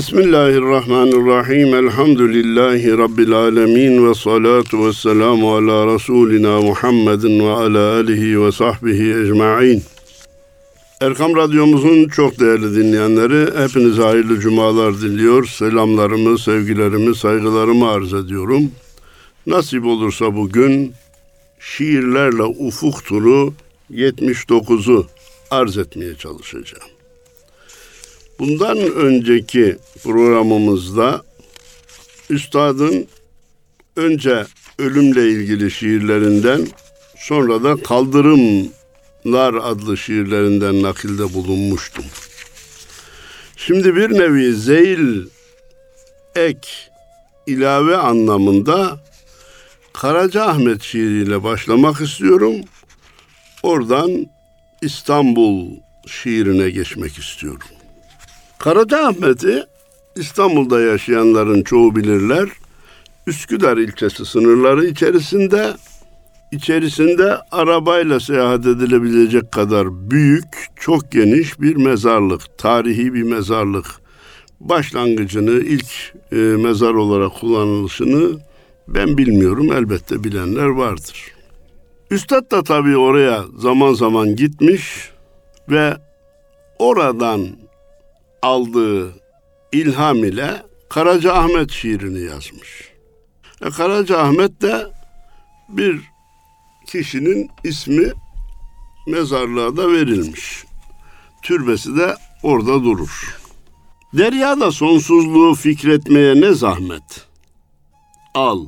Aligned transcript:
Bismillahirrahmanirrahim. 0.00 1.74
Elhamdülillahi 1.74 2.98
Rabbil 2.98 3.32
alemin 3.32 4.08
ve 4.08 4.14
salatu 4.14 4.86
ve 4.86 4.92
selamu 4.92 5.54
ala 5.54 5.94
Resulina 5.94 6.60
Muhammedin 6.60 7.40
ve 7.40 7.50
ala 7.50 7.94
alihi 7.94 8.42
ve 8.42 8.52
sahbihi 8.52 9.10
ecma'in. 9.10 9.82
Erkam 11.00 11.36
Radyomuzun 11.36 12.08
çok 12.08 12.40
değerli 12.40 12.76
dinleyenleri, 12.76 13.62
hepinize 13.62 14.02
hayırlı 14.02 14.40
cumalar 14.40 14.94
diliyor. 14.94 15.46
Selamlarımı, 15.46 16.38
sevgilerimi, 16.38 17.14
saygılarımı 17.14 17.90
arz 17.90 18.14
ediyorum. 18.14 18.72
Nasip 19.46 19.84
olursa 19.84 20.36
bugün 20.36 20.92
şiirlerle 21.58 22.42
ufuk 22.42 23.04
turu 23.04 23.54
79'u 23.92 25.06
arz 25.50 25.78
etmeye 25.78 26.14
çalışacağım. 26.14 26.99
Bundan 28.40 28.78
önceki 28.78 29.76
programımızda 30.02 31.22
üstadın 32.30 33.06
önce 33.96 34.46
ölümle 34.78 35.28
ilgili 35.30 35.70
şiirlerinden 35.70 36.66
sonra 37.18 37.62
da 37.62 37.76
Kaldırımlar 37.76 39.54
adlı 39.54 39.96
şiirlerinden 39.96 40.82
nakilde 40.82 41.34
bulunmuştum. 41.34 42.04
Şimdi 43.56 43.96
bir 43.96 44.10
nevi 44.10 44.54
zeyl 44.54 45.26
ek 46.34 46.68
ilave 47.46 47.96
anlamında 47.96 49.00
Karaca 49.92 50.44
Ahmet 50.44 50.82
şiiriyle 50.82 51.42
başlamak 51.42 52.00
istiyorum. 52.00 52.54
Oradan 53.62 54.26
İstanbul 54.82 55.70
şiirine 56.06 56.70
geçmek 56.70 57.18
istiyorum. 57.18 57.79
Karacaahmet'i 58.60 59.64
İstanbul'da 60.16 60.80
yaşayanların 60.80 61.62
çoğu 61.62 61.96
bilirler. 61.96 62.48
Üsküdar 63.26 63.76
ilçesi 63.76 64.24
sınırları 64.24 64.86
içerisinde 64.86 65.72
içerisinde 66.52 67.38
arabayla 67.52 68.20
seyahat 68.20 68.66
edilebilecek 68.66 69.52
kadar 69.52 70.10
büyük, 70.10 70.66
çok 70.76 71.12
geniş 71.12 71.60
bir 71.60 71.76
mezarlık, 71.76 72.58
tarihi 72.58 73.14
bir 73.14 73.22
mezarlık. 73.22 73.86
Başlangıcını, 74.60 75.50
ilk 75.50 76.14
e, 76.32 76.36
mezar 76.36 76.94
olarak 76.94 77.32
kullanılışını 77.40 78.40
ben 78.88 79.18
bilmiyorum. 79.18 79.72
Elbette 79.72 80.24
bilenler 80.24 80.66
vardır. 80.66 81.32
Üstad 82.10 82.50
da 82.50 82.62
tabii 82.62 82.96
oraya 82.96 83.44
zaman 83.58 83.92
zaman 83.92 84.36
gitmiş 84.36 85.10
ve 85.68 85.96
oradan 86.78 87.48
aldığı 88.42 89.14
ilham 89.72 90.16
ile 90.16 90.62
Karaca 90.88 91.32
Ahmet 91.34 91.70
şiirini 91.70 92.20
yazmış. 92.20 92.90
E, 93.64 93.70
Karaca 93.70 94.18
Ahmet 94.18 94.62
de 94.62 94.86
bir 95.68 96.00
kişinin 96.86 97.50
ismi 97.64 98.12
mezarlığa 99.06 99.76
da 99.76 99.92
verilmiş. 99.92 100.64
Türbesi 101.42 101.96
de 101.96 102.16
orada 102.42 102.84
durur. 102.84 103.40
Deryada 104.12 104.72
sonsuzluğu 104.72 105.54
fikretmeye 105.54 106.40
ne 106.40 106.54
zahmet. 106.54 107.26
Al, 108.34 108.66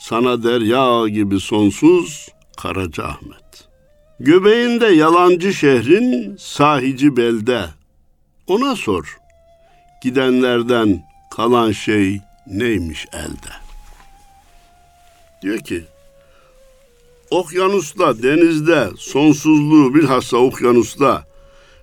sana 0.00 0.42
derya 0.42 1.08
gibi 1.08 1.40
sonsuz 1.40 2.28
Karaca 2.56 3.04
Ahmet. 3.04 3.68
Göbeğinde 4.20 4.86
yalancı 4.86 5.54
şehrin 5.54 6.36
sahici 6.36 7.16
belde. 7.16 7.64
Ona 8.46 8.76
sor. 8.76 9.18
Gidenlerden 10.02 11.04
kalan 11.30 11.72
şey 11.72 12.20
neymiş 12.46 13.06
elde? 13.12 13.52
Diyor 15.42 15.58
ki, 15.58 15.84
okyanusta, 17.30 18.22
denizde, 18.22 18.90
sonsuzluğu 18.96 19.94
bilhassa 19.94 20.36
okyanusta 20.36 21.26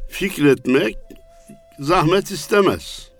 fikretmek 0.10 0.98
zahmet 1.80 2.32
istemez. 2.32 3.12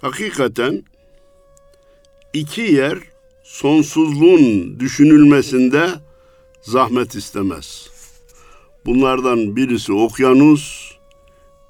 Hakikaten 0.00 0.84
iki 2.32 2.60
yer 2.60 2.98
sonsuzluğun 3.42 4.80
düşünülmesinde 4.80 5.90
zahmet 6.62 7.14
istemez. 7.14 7.90
Bunlardan 8.86 9.56
birisi 9.56 9.92
okyanus, 9.92 10.92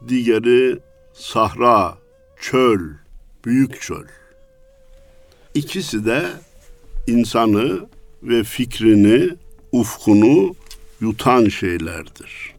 diğeri 0.09 0.78
sahra, 1.12 1.98
çöl, 2.41 2.81
büyük 3.44 3.81
çöl. 3.81 4.06
İkisi 5.54 6.04
de 6.04 6.26
insanı 7.06 7.86
ve 8.22 8.44
fikrini, 8.44 9.31
ufkunu 9.72 10.54
yutan 11.00 11.48
şeylerdir. 11.48 12.54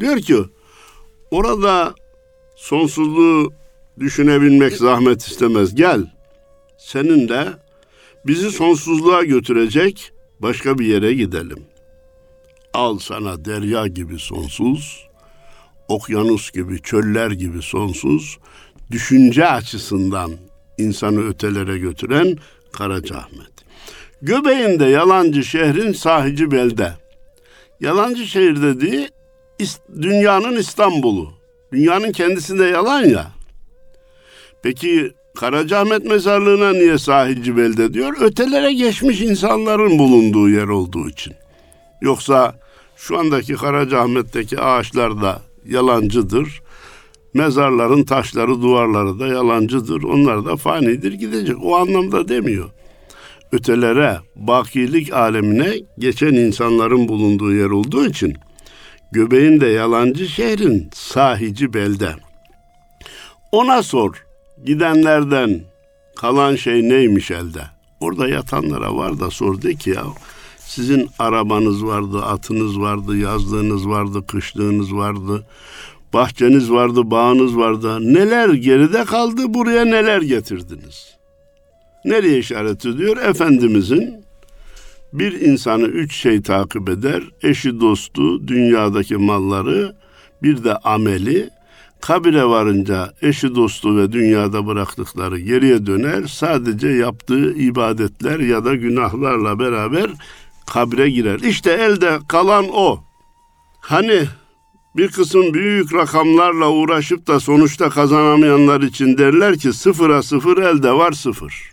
Diyor 0.00 0.16
ki 0.18 0.36
orada 1.30 1.94
sonsuzluğu 2.56 3.52
düşünebilmek 3.98 4.76
zahmet 4.76 5.22
istemez. 5.22 5.74
Gel 5.74 6.12
seninle 6.78 7.48
bizi 8.26 8.50
sonsuzluğa 8.50 9.24
götürecek 9.24 10.12
başka 10.40 10.78
bir 10.78 10.86
yere 10.86 11.14
gidelim. 11.14 11.64
Al 12.74 12.98
sana 12.98 13.44
derya 13.44 13.86
gibi 13.86 14.18
sonsuz, 14.18 15.07
okyanus 15.88 16.50
gibi, 16.50 16.82
çöller 16.82 17.30
gibi 17.30 17.62
sonsuz, 17.62 18.38
düşünce 18.90 19.46
açısından 19.48 20.30
insanı 20.78 21.28
ötelere 21.28 21.78
götüren 21.78 22.36
Karacaahmet. 22.72 23.52
Göbeğinde 24.22 24.84
yalancı 24.84 25.44
şehrin 25.44 25.92
sahici 25.92 26.50
belde. 26.50 26.92
Yalancı 27.80 28.26
şehir 28.26 28.62
dediği 28.62 29.08
dünyanın 30.02 30.56
İstanbul'u. 30.56 31.32
Dünyanın 31.72 32.12
kendisinde 32.12 32.64
yalan 32.64 33.04
ya. 33.04 33.26
Peki 34.62 35.12
Karacaahmet 35.36 36.04
mezarlığına 36.04 36.72
niye 36.72 36.98
sahilci 36.98 37.56
belde 37.56 37.94
diyor? 37.94 38.16
Ötelere 38.20 38.72
geçmiş 38.72 39.20
insanların 39.20 39.98
bulunduğu 39.98 40.48
yer 40.48 40.68
olduğu 40.68 41.08
için. 41.08 41.34
Yoksa 42.00 42.60
şu 42.96 43.18
andaki 43.18 43.54
Karacaahmet'teki 43.54 44.60
ağaçlar 44.60 45.22
da 45.22 45.42
yalancıdır. 45.68 46.62
Mezarların 47.34 48.04
taşları, 48.04 48.62
duvarları 48.62 49.18
da 49.18 49.26
yalancıdır. 49.26 50.02
Onlar 50.02 50.44
da 50.44 50.56
fanidir, 50.56 51.12
gidecek. 51.12 51.56
O 51.62 51.76
anlamda 51.76 52.28
demiyor. 52.28 52.70
Ötelere, 53.52 54.18
bakilik 54.36 55.12
alemine 55.12 55.74
geçen 55.98 56.32
insanların 56.32 57.08
bulunduğu 57.08 57.54
yer 57.54 57.70
olduğu 57.70 58.06
için 58.06 58.36
göbeğinde 59.12 59.66
yalancı 59.66 60.28
şehrin 60.28 60.90
sahici 60.94 61.74
belde. 61.74 62.10
Ona 63.52 63.82
sor, 63.82 64.24
gidenlerden 64.64 65.60
kalan 66.16 66.56
şey 66.56 66.88
neymiş 66.88 67.30
elde? 67.30 67.62
Orada 68.00 68.28
yatanlara 68.28 68.96
var 68.96 69.20
da 69.20 69.30
sor 69.30 69.62
de 69.62 69.74
ki 69.74 69.90
ya 69.90 70.04
sizin 70.68 71.08
arabanız 71.18 71.84
vardı, 71.84 72.22
atınız 72.22 72.80
vardı, 72.80 73.16
yazlığınız 73.16 73.88
vardı, 73.88 74.26
kışlığınız 74.26 74.94
vardı, 74.94 75.46
bahçeniz 76.12 76.70
vardı, 76.70 77.10
bağınız 77.10 77.56
vardı. 77.56 78.14
Neler 78.14 78.48
geride 78.48 79.04
kaldı, 79.04 79.54
buraya 79.54 79.84
neler 79.84 80.22
getirdiniz? 80.22 81.16
Nereye 82.04 82.38
işaret 82.38 82.86
ediyor? 82.86 83.16
Efendimizin 83.16 84.24
bir 85.12 85.40
insanı 85.40 85.84
üç 85.84 86.14
şey 86.14 86.42
takip 86.42 86.88
eder. 86.88 87.22
Eşi, 87.42 87.80
dostu, 87.80 88.48
dünyadaki 88.48 89.16
malları, 89.16 89.96
bir 90.42 90.64
de 90.64 90.76
ameli. 90.76 91.50
Kabire 92.00 92.44
varınca 92.44 93.12
eşi, 93.22 93.54
dostu 93.54 93.96
ve 93.96 94.12
dünyada 94.12 94.66
bıraktıkları 94.66 95.38
geriye 95.38 95.86
döner. 95.86 96.26
Sadece 96.26 96.88
yaptığı 96.88 97.52
ibadetler 97.52 98.38
ya 98.38 98.64
da 98.64 98.74
günahlarla 98.74 99.58
beraber 99.58 100.10
kabre 100.68 101.10
girer. 101.10 101.40
İşte 101.40 101.72
elde 101.72 102.18
kalan 102.28 102.66
o. 102.72 103.00
Hani 103.80 104.24
bir 104.96 105.08
kısım 105.08 105.54
büyük 105.54 105.94
rakamlarla 105.94 106.70
uğraşıp 106.70 107.26
da 107.26 107.40
sonuçta 107.40 107.90
kazanamayanlar 107.90 108.80
için 108.80 109.18
derler 109.18 109.58
ki 109.58 109.72
sıfıra 109.72 110.22
sıfır 110.22 110.58
elde 110.58 110.92
var 110.92 111.12
sıfır. 111.12 111.72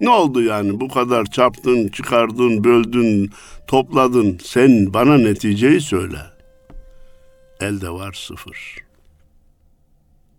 Ne 0.00 0.10
oldu 0.10 0.42
yani 0.42 0.80
bu 0.80 0.88
kadar 0.88 1.24
çarptın, 1.24 1.88
çıkardın, 1.88 2.64
böldün, 2.64 3.30
topladın. 3.66 4.38
Sen 4.44 4.94
bana 4.94 5.18
neticeyi 5.18 5.80
söyle. 5.80 6.18
Elde 7.60 7.90
var 7.90 8.12
sıfır. 8.12 8.76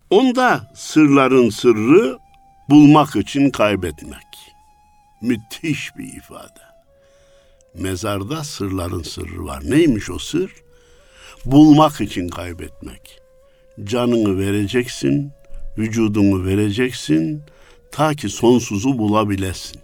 Onda 0.09 0.71
sırların 0.75 1.49
sırrı 1.49 2.17
bulmak 2.69 3.15
için 3.15 3.49
kaybetmek. 3.49 4.27
Müthiş 5.21 5.97
bir 5.97 6.17
ifade. 6.17 6.72
Mezarda 7.73 8.43
sırların 8.43 9.03
sırrı 9.03 9.45
var. 9.45 9.63
Neymiş 9.65 10.09
o 10.09 10.19
sır? 10.19 10.51
Bulmak 11.45 12.01
için 12.01 12.27
kaybetmek. 12.27 13.21
Canını 13.83 14.39
vereceksin, 14.39 15.31
vücudunu 15.77 16.45
vereceksin 16.45 17.41
ta 17.91 18.13
ki 18.13 18.29
sonsuzu 18.29 18.97
bulabilesin. 18.97 19.81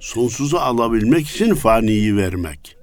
Sonsuzu 0.00 0.56
alabilmek 0.56 1.28
için 1.28 1.54
faniyi 1.54 2.16
vermek. 2.16 2.76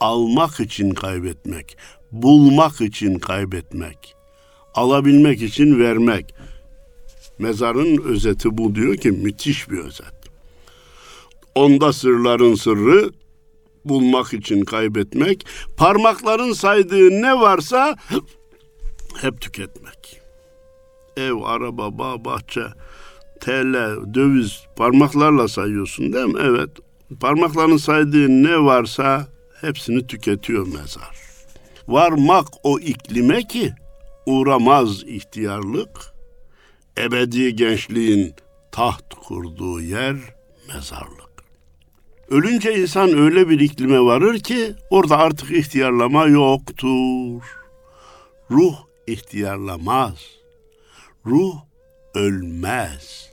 Almak 0.00 0.60
için 0.60 0.90
kaybetmek, 0.90 1.76
bulmak 2.12 2.80
için 2.80 3.18
kaybetmek, 3.18 4.14
alabilmek 4.74 5.42
için 5.42 5.80
vermek. 5.80 6.34
Mezarın 7.38 8.02
özeti 8.04 8.58
bu 8.58 8.74
diyor 8.74 8.96
ki 8.96 9.10
müthiş 9.10 9.70
bir 9.70 9.78
özet. 9.78 10.21
Onda 11.54 11.92
sırların 11.92 12.54
sırrı 12.54 13.10
bulmak 13.84 14.34
için 14.34 14.64
kaybetmek, 14.64 15.46
parmakların 15.76 16.52
saydığı 16.52 17.10
ne 17.22 17.40
varsa 17.40 17.96
hep 19.20 19.40
tüketmek. 19.40 20.20
Ev, 21.16 21.34
araba, 21.44 21.98
bağ, 21.98 22.24
bahçe, 22.24 22.64
TL, 23.40 23.74
döviz 24.14 24.64
parmaklarla 24.76 25.48
sayıyorsun 25.48 26.12
değil 26.12 26.26
mi? 26.26 26.40
Evet. 26.42 26.70
Parmakların 27.20 27.76
saydığı 27.76 28.28
ne 28.28 28.58
varsa 28.58 29.28
hepsini 29.60 30.06
tüketiyor 30.06 30.66
mezar. 30.66 31.22
Varmak 31.88 32.46
o 32.62 32.78
iklime 32.78 33.42
ki 33.42 33.72
uğramaz 34.26 35.04
ihtiyarlık, 35.04 36.14
ebedi 36.98 37.56
gençliğin 37.56 38.34
taht 38.72 39.14
kurduğu 39.14 39.80
yer 39.80 40.16
mezarlık. 40.74 41.21
Ölünce 42.30 42.80
insan 42.80 43.18
öyle 43.18 43.48
bir 43.48 43.60
iklime 43.60 44.00
varır 44.00 44.40
ki 44.40 44.74
orada 44.90 45.18
artık 45.18 45.50
ihtiyarlama 45.50 46.26
yoktur. 46.26 47.42
Ruh 48.50 48.76
ihtiyarlamaz. 49.06 50.14
Ruh 51.26 51.56
ölmez. 52.14 53.30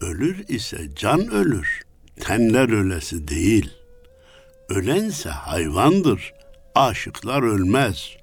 Ölür 0.00 0.48
ise 0.48 0.88
can 0.96 1.28
ölür. 1.28 1.82
Tenler 2.20 2.68
ölesi 2.68 3.28
değil. 3.28 3.70
Ölense 4.68 5.30
hayvandır. 5.30 6.34
Aşıklar 6.74 7.42
ölmez. 7.42 8.16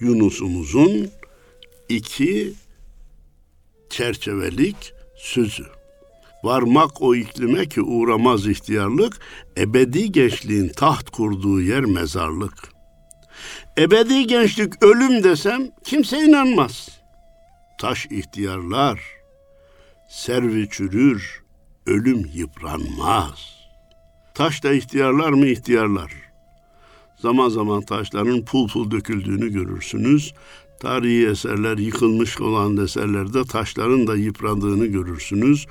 Yunus'umuzun 0.00 1.10
iki 1.88 2.54
çerçevelik 3.90 4.94
sözü. 5.16 5.77
Varmak 6.48 7.02
o 7.02 7.14
iklime 7.14 7.66
ki 7.66 7.82
uğramaz 7.82 8.46
ihtiyarlık, 8.46 9.20
ebedi 9.58 10.12
gençliğin 10.12 10.68
taht 10.68 11.10
kurduğu 11.10 11.60
yer 11.60 11.84
mezarlık. 11.84 12.54
Ebedi 13.78 14.26
gençlik 14.26 14.82
ölüm 14.82 15.24
desem 15.24 15.68
kimse 15.84 16.18
inanmaz. 16.18 16.88
Taş 17.80 18.06
ihtiyarlar, 18.06 19.00
servi 20.08 20.68
çürür, 20.70 21.42
ölüm 21.86 22.30
yıpranmaz. 22.34 23.54
Taş 24.34 24.64
da 24.64 24.72
ihtiyarlar 24.72 25.30
mı 25.30 25.46
ihtiyarlar. 25.46 26.12
Zaman 27.16 27.48
zaman 27.48 27.82
taşların 27.82 28.44
pul 28.44 28.68
pul 28.68 28.90
döküldüğünü 28.90 29.52
görürsünüz. 29.52 30.34
Tarihi 30.80 31.26
eserler, 31.26 31.78
yıkılmış 31.78 32.40
olan 32.40 32.76
eserlerde 32.76 33.44
taşların 33.44 34.06
da 34.06 34.16
yıprandığını 34.16 34.86
görürsünüz. 34.86 35.66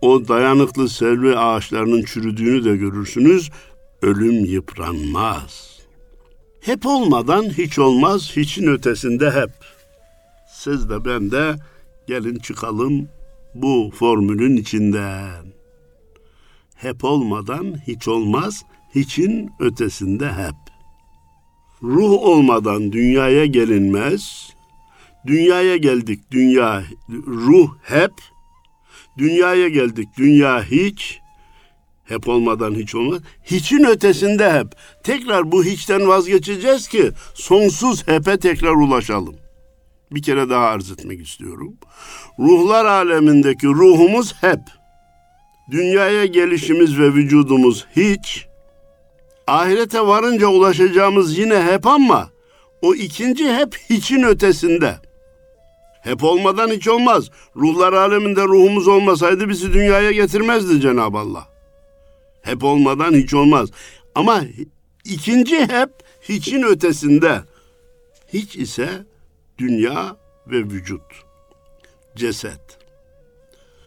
O 0.00 0.28
dayanıklı 0.28 0.88
selvi 0.88 1.36
ağaçlarının 1.36 2.02
çürüdüğünü 2.02 2.64
de 2.64 2.76
görürsünüz. 2.76 3.50
Ölüm 4.02 4.44
yıpranmaz. 4.44 5.80
Hep 6.60 6.86
olmadan 6.86 7.42
hiç 7.42 7.78
olmaz, 7.78 8.32
hiçin 8.36 8.66
ötesinde 8.66 9.30
hep. 9.30 9.50
Siz 10.52 10.90
de 10.90 11.04
ben 11.04 11.30
de 11.30 11.56
gelin 12.06 12.38
çıkalım 12.38 13.08
bu 13.54 13.90
formülün 13.94 14.56
içinden. 14.56 15.46
Hep 16.76 17.04
olmadan 17.04 17.74
hiç 17.86 18.08
olmaz, 18.08 18.62
hiçin 18.94 19.50
ötesinde 19.60 20.32
hep. 20.32 20.54
Ruh 21.82 22.12
olmadan 22.12 22.92
dünyaya 22.92 23.46
gelinmez. 23.46 24.50
Dünyaya 25.26 25.76
geldik, 25.76 26.20
dünya, 26.30 26.84
ruh 27.26 27.70
hep. 27.82 28.12
Dünyaya 29.18 29.68
geldik, 29.68 30.08
dünya 30.18 30.62
hiç. 30.62 31.20
Hep 32.04 32.28
olmadan 32.28 32.74
hiç 32.74 32.94
olmaz. 32.94 33.20
Hiçin 33.44 33.84
ötesinde 33.84 34.52
hep. 34.52 34.66
Tekrar 35.04 35.52
bu 35.52 35.64
hiçten 35.64 36.08
vazgeçeceğiz 36.08 36.88
ki 36.88 37.10
sonsuz 37.34 38.08
hepe 38.08 38.38
tekrar 38.38 38.70
ulaşalım. 38.72 39.36
Bir 40.10 40.22
kere 40.22 40.48
daha 40.48 40.66
arz 40.66 40.90
etmek 40.90 41.26
istiyorum. 41.26 41.74
Ruhlar 42.38 42.84
alemindeki 42.84 43.66
ruhumuz 43.66 44.34
hep. 44.40 44.60
Dünyaya 45.70 46.26
gelişimiz 46.26 46.98
ve 46.98 47.14
vücudumuz 47.14 47.86
hiç. 47.96 48.46
Ahirete 49.46 50.00
varınca 50.00 50.46
ulaşacağımız 50.46 51.38
yine 51.38 51.62
hep 51.62 51.86
ama 51.86 52.30
o 52.82 52.94
ikinci 52.94 53.54
hep 53.54 53.76
hiçin 53.90 54.22
ötesinde. 54.22 55.05
Hep 56.06 56.24
olmadan 56.24 56.68
hiç 56.68 56.88
olmaz. 56.88 57.30
Ruhlar 57.56 57.92
aleminde 57.92 58.42
ruhumuz 58.42 58.88
olmasaydı 58.88 59.48
bizi 59.48 59.72
dünyaya 59.72 60.12
getirmezdi 60.12 60.80
Cenab-ı 60.80 61.18
Allah. 61.18 61.48
Hep 62.42 62.64
olmadan 62.64 63.14
hiç 63.14 63.34
olmaz. 63.34 63.68
Ama 64.14 64.44
ikinci 65.04 65.60
hep 65.60 65.90
hiçin 66.22 66.62
ötesinde. 66.62 67.42
Hiç 68.32 68.56
ise 68.56 69.06
dünya 69.58 70.16
ve 70.46 70.58
vücut. 70.58 71.02
Ceset. 72.16 72.78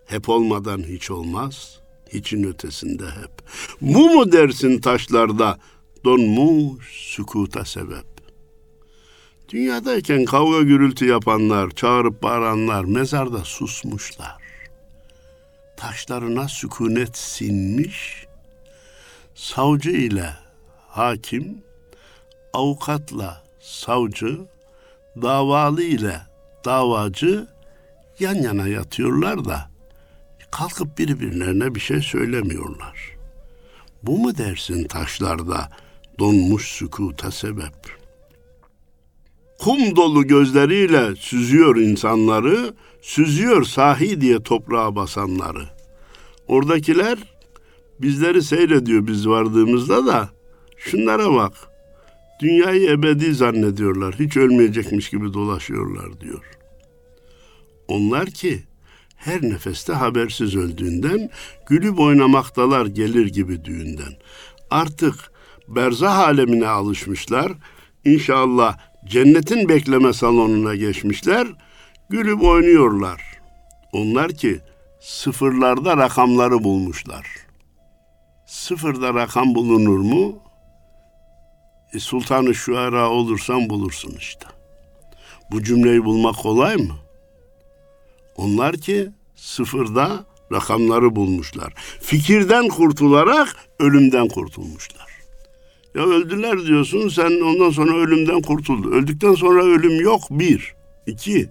Hep 0.06 0.30
olmadan 0.30 0.83
hiç 0.83 1.12
olmaz. 1.12 1.80
Hiçin 2.13 2.44
ötesinde 2.44 3.06
hep. 3.06 3.31
Bu 3.81 4.10
mu 4.10 4.31
dersin 4.31 4.81
taşlarda 4.81 5.57
donmuş 6.06 6.88
sükuta 6.92 7.65
sebep? 7.65 8.19
Dünyadayken 9.50 10.25
kavga 10.25 10.62
gürültü 10.62 11.06
yapanlar, 11.06 11.69
çağırıp 11.72 12.24
bağıranlar 12.24 12.84
mezarda 12.84 13.44
susmuşlar. 13.44 14.38
Taşlarına 15.78 16.48
sükunet 16.48 17.18
sinmiş, 17.18 18.25
savcı 19.36 19.90
ile 19.90 20.34
hakim, 20.88 21.63
avukatla 22.54 23.44
savcı, 23.62 24.40
davalı 25.22 25.84
ile 25.84 26.22
davacı 26.65 27.48
yan 28.20 28.36
yana 28.36 28.68
yatıyorlar 28.68 29.46
da 29.46 29.70
kalkıp 30.51 30.98
birbirlerine 30.98 31.75
bir 31.75 31.79
şey 31.79 32.01
söylemiyorlar. 32.01 33.18
Bu 34.03 34.18
mu 34.18 34.38
dersin 34.38 34.88
taşlarda 34.88 35.70
donmuş 36.20 36.72
sükuta 36.72 37.32
sebep? 37.32 37.99
Kum 39.60 39.96
dolu 39.96 40.28
gözleriyle 40.28 41.16
süzüyor 41.16 41.75
insanları, 41.75 42.74
süzüyor 43.01 43.63
sahi 43.63 44.22
diye 44.22 44.44
toprağa 44.44 44.96
basanları. 44.96 45.70
Oradakiler 46.48 47.18
bizleri 48.01 48.44
seyrediyor 48.44 49.08
biz 49.08 49.28
vardığımızda 49.28 50.06
da 50.06 50.30
şunlara 50.78 51.34
bak. 51.34 51.54
Dünyayı 52.42 52.89
ebedi 52.89 53.34
zannediyorlar. 53.34 54.16
Hiç 54.20 54.38
ölmeyecekmiş 54.38 55.10
gibi 55.10 55.34
dolaşıyorlar 55.34 56.22
diyor. 56.22 56.44
Onlar 57.88 58.25
ki 58.25 58.63
her 59.16 59.42
nefeste 59.42 59.94
habersiz 59.94 60.56
öldüğünden 60.56 61.30
gülüp 61.68 62.00
oynamaktalar 62.00 62.86
gelir 62.86 63.28
gibi 63.28 63.66
düğünden. 63.66 64.13
Artık 64.72 65.16
berzah 65.68 66.18
alemine 66.18 66.68
alışmışlar. 66.68 67.51
İnşallah 68.06 68.88
cennetin 69.06 69.70
bekleme 69.70 70.13
salonuna 70.13 70.75
geçmişler. 70.75 71.48
Gülüp 72.10 72.44
oynuyorlar. 72.44 73.22
Onlar 73.91 74.32
ki 74.32 74.60
sıfırlarda 75.00 75.98
rakamları 75.98 76.63
bulmuşlar. 76.63 77.27
Sıfırda 78.46 79.13
rakam 79.13 79.56
bulunur 79.56 80.00
mu? 80.00 80.39
E, 81.94 82.00
Sultanı 82.00 82.56
Şuara 82.56 83.10
olursan 83.10 83.70
bulursun 83.70 84.15
işte. 84.18 84.46
Bu 85.51 85.63
cümleyi 85.63 86.06
bulmak 86.06 86.36
kolay 86.36 86.75
mı? 86.75 86.96
Onlar 88.36 88.77
ki 88.77 89.10
sıfırda 89.36 90.25
rakamları 90.51 91.15
bulmuşlar. 91.15 91.74
Fikirden 92.01 92.68
kurtularak 92.68 93.56
ölümden 93.79 94.27
kurtulmuşlar. 94.27 95.09
Ya 95.96 96.03
öldüler 96.03 96.65
diyorsun 96.65 97.10
sen 97.10 97.41
ondan 97.41 97.69
sonra 97.69 97.98
ölümden 97.98 98.41
kurtuldu. 98.41 98.91
Öldükten 98.91 99.34
sonra 99.34 99.63
ölüm 99.63 100.01
yok 100.01 100.22
bir. 100.29 100.74
iki 101.08 101.50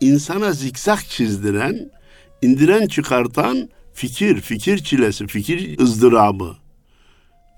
insana 0.00 0.52
zikzak 0.52 1.08
çizdiren, 1.08 1.90
indiren 2.42 2.86
çıkartan 2.86 3.68
fikir, 3.94 4.40
fikir 4.40 4.78
çilesi, 4.78 5.26
fikir 5.26 5.78
ızdırabı. 5.78 6.56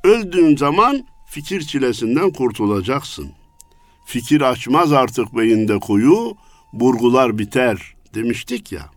Öldüğün 0.04 0.56
zaman 0.56 1.06
fikir 1.30 1.60
çilesinden 1.60 2.30
kurtulacaksın. 2.30 3.32
Fikir 4.06 4.40
açmaz 4.40 4.92
artık 4.92 5.36
beyinde 5.36 5.78
kuyu, 5.78 6.36
burgular 6.72 7.38
biter 7.38 7.94
demiştik 8.14 8.72
ya. 8.72 8.90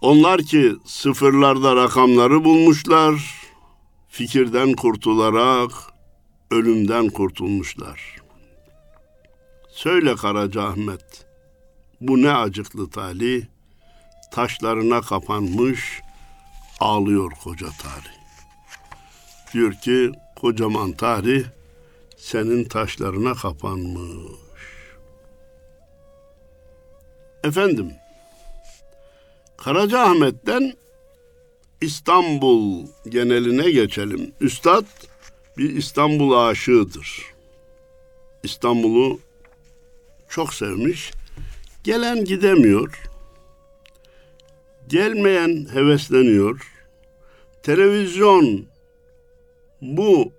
Onlar 0.00 0.42
ki 0.42 0.72
sıfırlarda 0.84 1.76
rakamları 1.76 2.44
bulmuşlar, 2.44 3.34
fikirden 4.08 4.72
kurtularak 4.72 5.93
ölümden 6.54 7.08
kurtulmuşlar. 7.08 8.16
Söyle 9.68 10.14
Karaca 10.16 10.62
Ahmet, 10.62 11.26
bu 12.00 12.22
ne 12.22 12.32
acıklı 12.32 12.90
tali, 12.90 13.48
taşlarına 14.32 15.00
kapanmış, 15.00 16.00
ağlıyor 16.80 17.32
koca 17.44 17.66
tarih. 17.66 18.14
Diyor 19.52 19.72
ki 19.72 20.12
kocaman 20.36 20.92
tarih 20.92 21.44
senin 22.16 22.64
taşlarına 22.64 23.34
kapanmış. 23.34 24.34
Efendim, 27.44 27.92
Karacaahmet'ten 29.56 30.74
İstanbul 31.80 32.86
geneline 33.08 33.70
geçelim. 33.70 34.32
Üstad 34.40 34.84
bir 35.58 35.76
İstanbul 35.76 36.46
aşığıdır. 36.46 37.22
İstanbul'u 38.42 39.20
çok 40.28 40.54
sevmiş. 40.54 41.12
Gelen 41.84 42.24
gidemiyor. 42.24 43.02
Gelmeyen 44.88 45.66
hevesleniyor. 45.72 46.70
Televizyon 47.62 48.64
bu 49.80 50.32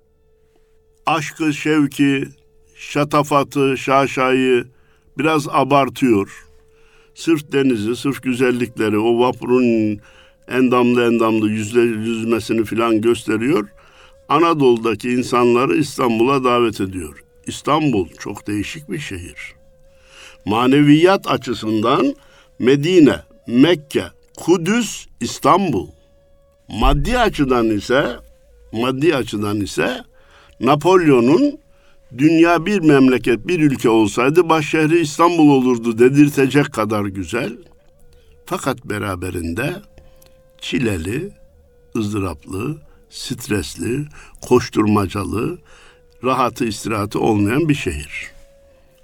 aşkı, 1.05 1.53
şevki, 1.53 2.27
şatafatı, 2.75 3.77
şaşayı 3.77 4.67
biraz 5.17 5.47
abartıyor. 5.47 6.45
Sırf 7.15 7.51
denizi, 7.51 7.95
sırf 7.95 8.23
güzellikleri, 8.23 8.97
o 8.97 9.19
vapurun 9.19 9.99
endamlı 10.47 11.03
endamlı 11.03 11.49
yüzle, 11.49 11.81
yüzmesini 11.81 12.65
filan 12.65 13.01
gösteriyor. 13.01 13.67
Anadolu'daki 14.29 15.09
insanları 15.09 15.75
İstanbul'a 15.77 16.43
davet 16.43 16.81
ediyor. 16.81 17.23
İstanbul 17.47 18.07
çok 18.19 18.47
değişik 18.47 18.91
bir 18.91 18.99
şehir. 18.99 19.55
Maneviyat 20.45 21.27
açısından 21.27 22.15
Medine, 22.59 23.19
Mekke, 23.47 24.05
Kudüs, 24.37 25.05
İstanbul. 25.21 25.87
Maddi 26.67 27.19
açıdan 27.19 27.69
ise 27.69 28.15
maddi 28.71 29.15
açıdan 29.15 29.61
ise 29.61 30.03
Napolyon'un 30.59 31.59
dünya 32.17 32.65
bir 32.65 32.79
memleket, 32.79 33.47
bir 33.47 33.59
ülke 33.59 33.89
olsaydı 33.89 34.49
başşehri 34.49 34.99
İstanbul 34.99 35.49
olurdu 35.49 35.99
dedirtecek 35.99 36.73
kadar 36.73 37.05
güzel. 37.05 37.57
Fakat 38.45 38.85
beraberinde 38.85 39.75
çileli, 40.61 41.31
ızdıraplı, 41.95 42.77
stresli, 43.09 44.05
koşturmacalı, 44.41 45.59
rahatı 46.23 46.65
istirahatı 46.65 47.19
olmayan 47.19 47.69
bir 47.69 47.75
şehir. 47.75 48.31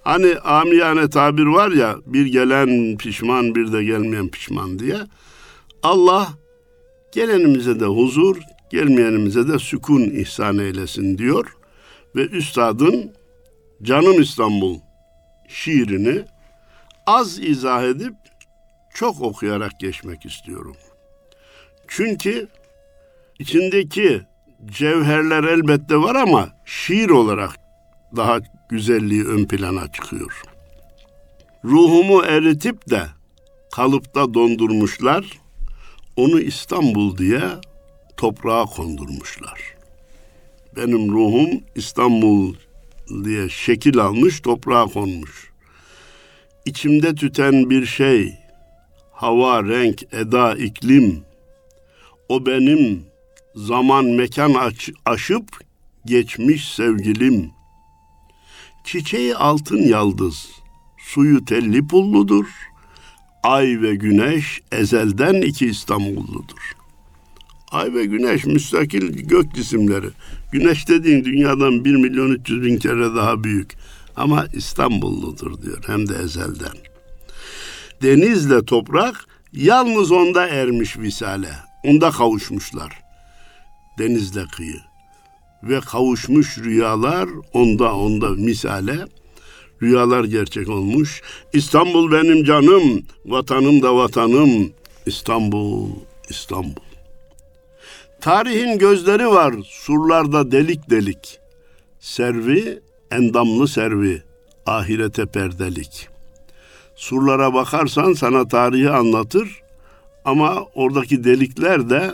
Hani 0.04 0.38
amiyane 0.38 1.10
tabir 1.10 1.46
var 1.46 1.72
ya 1.72 1.96
bir 2.06 2.26
gelen 2.26 2.98
pişman 2.98 3.56
bir 3.56 3.72
de 3.72 3.84
gelmeyen 3.84 4.28
pişman 4.28 4.80
diye. 4.80 4.98
Allah 5.84 6.30
gelenimize 7.12 7.80
de 7.80 7.86
huzur, 7.86 8.38
gelmeyenimize 8.70 9.48
de 9.48 9.60
sükun 9.60 10.02
ihsan 10.02 10.58
eylesin 10.58 11.18
diyor. 11.18 11.56
Ve 12.16 12.28
üstadın 12.28 13.14
Canım 13.84 14.22
İstanbul 14.22 14.80
şiirini 15.48 16.26
az 17.08 17.40
izah 17.40 17.84
edip 17.84 18.14
çok 18.94 19.22
okuyarak 19.22 19.80
geçmek 19.80 20.26
istiyorum. 20.26 20.76
Çünkü 21.88 22.48
içindeki 23.42 24.22
cevherler 24.66 25.44
elbette 25.44 25.96
var 25.96 26.16
ama 26.16 26.50
şiir 26.66 27.10
olarak 27.10 27.56
daha 28.16 28.40
güzelliği 28.70 29.26
ön 29.26 29.46
plana 29.46 29.92
çıkıyor. 29.92 30.42
Ruhumu 31.66 32.24
eritip 32.24 32.90
de 32.90 33.04
kalıpta 33.72 34.34
dondurmuşlar, 34.34 35.26
onu 36.16 36.40
İstanbul 36.40 37.18
diye 37.18 37.42
toprağa 38.18 38.66
kondurmuşlar. 38.66 39.76
Benim 40.76 41.12
ruhum 41.12 41.50
İstanbul 41.76 42.56
diye 43.24 43.50
şekil 43.50 44.00
almış, 44.00 44.42
toprağa 44.42 44.86
konmuş. 44.86 45.52
İçimde 46.66 47.16
tüten 47.16 47.70
bir 47.70 47.86
şey, 47.86 48.34
hava, 49.12 49.64
renk, 49.64 50.14
eda, 50.14 50.56
iklim, 50.56 51.24
o 52.30 52.46
benim 52.46 53.11
zaman, 53.56 54.06
mekan 54.06 54.54
aç, 54.54 54.90
aşıp 55.06 55.46
geçmiş 56.06 56.74
sevgilim. 56.74 57.52
Çiçeği 58.84 59.36
altın 59.36 59.82
yaldız, 59.82 60.48
suyu 60.98 61.46
telli 61.46 61.88
pulludur. 61.88 62.46
Ay 63.44 63.82
ve 63.82 63.96
güneş 63.96 64.62
ezelden 64.72 65.42
iki 65.42 65.66
İstanbulludur. 65.66 66.76
Ay 67.72 67.94
ve 67.94 68.06
güneş 68.06 68.46
müstakil 68.46 69.08
gök 69.08 69.56
cisimleri. 69.56 70.10
Güneş 70.52 70.88
dediğin 70.88 71.26
dünyadan 71.26 71.86
1 71.86 71.96
milyon 71.96 72.32
300 72.32 72.64
bin 72.64 72.78
kere 72.78 73.16
daha 73.16 73.44
büyük. 73.44 73.72
Ama 74.16 74.46
İstanbulludur 74.54 75.62
diyor 75.62 75.84
hem 75.88 76.10
de 76.10 76.16
ezelden. 76.24 76.78
Denizle 78.02 78.66
toprak 78.66 79.26
yalnız 79.54 80.12
onda 80.12 80.48
ermiş 80.48 80.98
visale. 80.98 81.52
Onda 81.84 82.12
kavuşmuşlar. 82.12 83.11
Denizle 84.02 84.46
kıyı. 84.46 84.80
Ve 85.64 85.80
kavuşmuş 85.80 86.58
rüyalar 86.58 87.30
onda 87.54 87.96
onda 87.96 88.30
misale. 88.30 88.98
Rüyalar 89.82 90.24
gerçek 90.24 90.70
olmuş. 90.70 91.22
İstanbul 91.54 92.12
benim 92.12 92.44
canım, 92.44 93.04
vatanım 93.26 93.82
da 93.82 93.96
vatanım. 93.96 94.72
İstanbul, 95.06 95.90
İstanbul. 96.30 96.82
Tarihin 98.22 98.78
gözleri 98.78 99.28
var 99.28 99.54
surlarda 99.66 100.52
delik 100.52 100.90
delik. 100.90 101.40
Servi, 102.00 102.80
endamlı 103.12 103.68
servi, 103.68 104.24
ahirete 104.66 105.26
perdelik. 105.26 106.08
Surlara 106.96 107.54
bakarsan 107.54 108.14
sana 108.14 108.48
tarihi 108.48 108.90
anlatır 108.90 109.62
ama 110.26 110.64
oradaki 110.76 111.24
delikler 111.24 111.90
de 111.90 112.12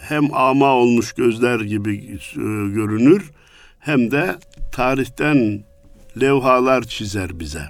hem 0.00 0.34
ama 0.34 0.74
olmuş 0.74 1.12
gözler 1.12 1.60
gibi 1.60 1.94
e, 1.96 2.40
görünür 2.74 3.30
hem 3.78 4.10
de 4.10 4.36
tarihten 4.72 5.64
levhalar 6.20 6.82
çizer 6.82 7.40
bize. 7.40 7.62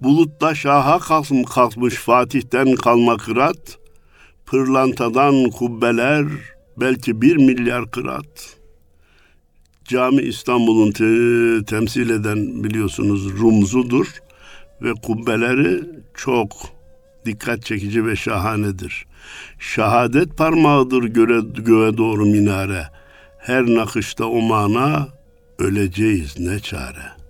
Bulutta 0.00 0.54
şaha 0.54 0.98
kalkmış 1.44 1.94
Fatih'ten 1.94 2.74
kalma 2.74 3.16
kırat, 3.16 3.78
pırlantadan 4.46 5.50
kubbeler 5.50 6.26
belki 6.76 7.22
bir 7.22 7.36
milyar 7.36 7.90
kırat. 7.90 8.56
Cami 9.84 10.22
İstanbul'un 10.22 10.90
te- 10.90 11.64
temsil 11.64 12.10
eden 12.10 12.64
biliyorsunuz 12.64 13.38
rumzudur 13.38 14.06
ve 14.82 14.92
kubbeleri 14.92 15.82
çok 16.14 16.73
dikkat 17.24 17.64
çekici 17.64 18.06
ve 18.06 18.16
şahanedir. 18.16 19.06
Şahadet 19.58 20.38
parmağıdır 20.38 21.02
göre, 21.02 21.40
göğe 21.56 21.96
doğru 21.96 22.26
minare. 22.26 22.86
Her 23.38 23.62
nakışta 23.62 24.24
o 24.24 24.40
mana 24.40 25.08
öleceğiz 25.58 26.40
ne 26.40 26.60
çare.'' 26.60 27.24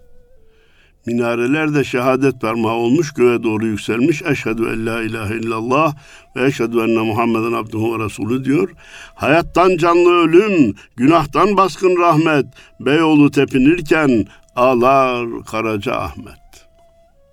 Minareler 1.07 1.75
de 1.75 1.85
şehadet 1.85 2.41
parmağı 2.41 2.75
olmuş, 2.75 3.13
göğe 3.13 3.43
doğru 3.43 3.67
yükselmiş. 3.67 4.23
Eşhedü 4.23 4.63
en 4.63 4.87
la 4.87 5.03
ilahe 5.03 5.37
illallah 5.37 5.95
ve 6.37 6.47
eşhedü 6.47 6.79
enne 6.79 7.01
Muhammeden 7.01 7.53
abduhu 7.53 7.99
ve 7.99 8.05
resulü 8.05 8.45
diyor. 8.45 8.71
Hayattan 9.15 9.77
canlı 9.77 10.11
ölüm, 10.11 10.75
günahtan 10.97 11.57
baskın 11.57 11.97
rahmet, 11.97 12.47
Beyoğlu 12.81 13.31
tepinirken 13.31 14.27
ağlar 14.57 15.27
Karaca 15.51 15.95
Ahmet. 15.95 16.67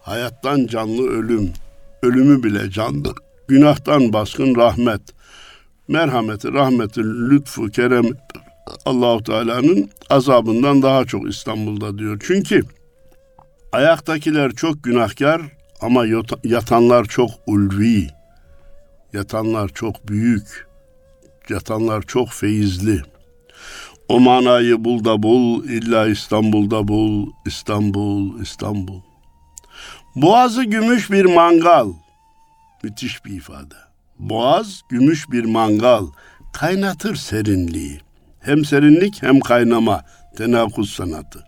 Hayattan 0.01 0.67
canlı 0.67 1.09
ölüm, 1.09 1.53
ölümü 2.03 2.43
bile 2.43 2.71
canlı. 2.71 3.13
Günahtan 3.47 4.13
baskın 4.13 4.55
rahmet, 4.55 5.01
merhameti, 5.87 6.53
rahmeti, 6.53 7.03
lütfu, 7.03 7.69
kerem 7.69 8.05
Allahu 8.85 9.23
Teala'nın 9.23 9.89
azabından 10.09 10.81
daha 10.81 11.05
çok 11.05 11.29
İstanbul'da 11.29 11.97
diyor. 11.97 12.23
Çünkü 12.27 12.61
Ayaktakiler 13.71 14.51
çok 14.51 14.83
günahkar 14.83 15.41
ama 15.81 16.05
yatanlar 16.43 17.05
çok 17.05 17.29
ulvi. 17.47 18.07
Yatanlar 19.13 19.69
çok 19.69 20.07
büyük. 20.07 20.67
Yatanlar 21.49 22.01
çok 22.01 22.29
feyizli. 22.29 23.01
O 24.09 24.19
manayı 24.19 24.83
bul 24.83 25.05
da 25.05 25.23
bul, 25.23 25.63
illa 25.63 26.07
İstanbul'da 26.07 26.87
bul, 26.87 27.27
İstanbul, 27.45 28.41
İstanbul. 28.41 29.01
Boğazı 30.15 30.63
gümüş 30.63 31.11
bir 31.11 31.25
mangal. 31.25 31.87
Müthiş 32.83 33.25
bir 33.25 33.31
ifade. 33.31 33.75
Boğaz 34.19 34.81
gümüş 34.89 35.31
bir 35.31 35.45
mangal. 35.45 36.05
Kaynatır 36.53 37.15
serinliği. 37.15 37.99
Hem 38.39 38.65
serinlik 38.65 39.23
hem 39.23 39.39
kaynama. 39.39 40.01
Tenakuz 40.37 40.93
sanatı. 40.93 41.43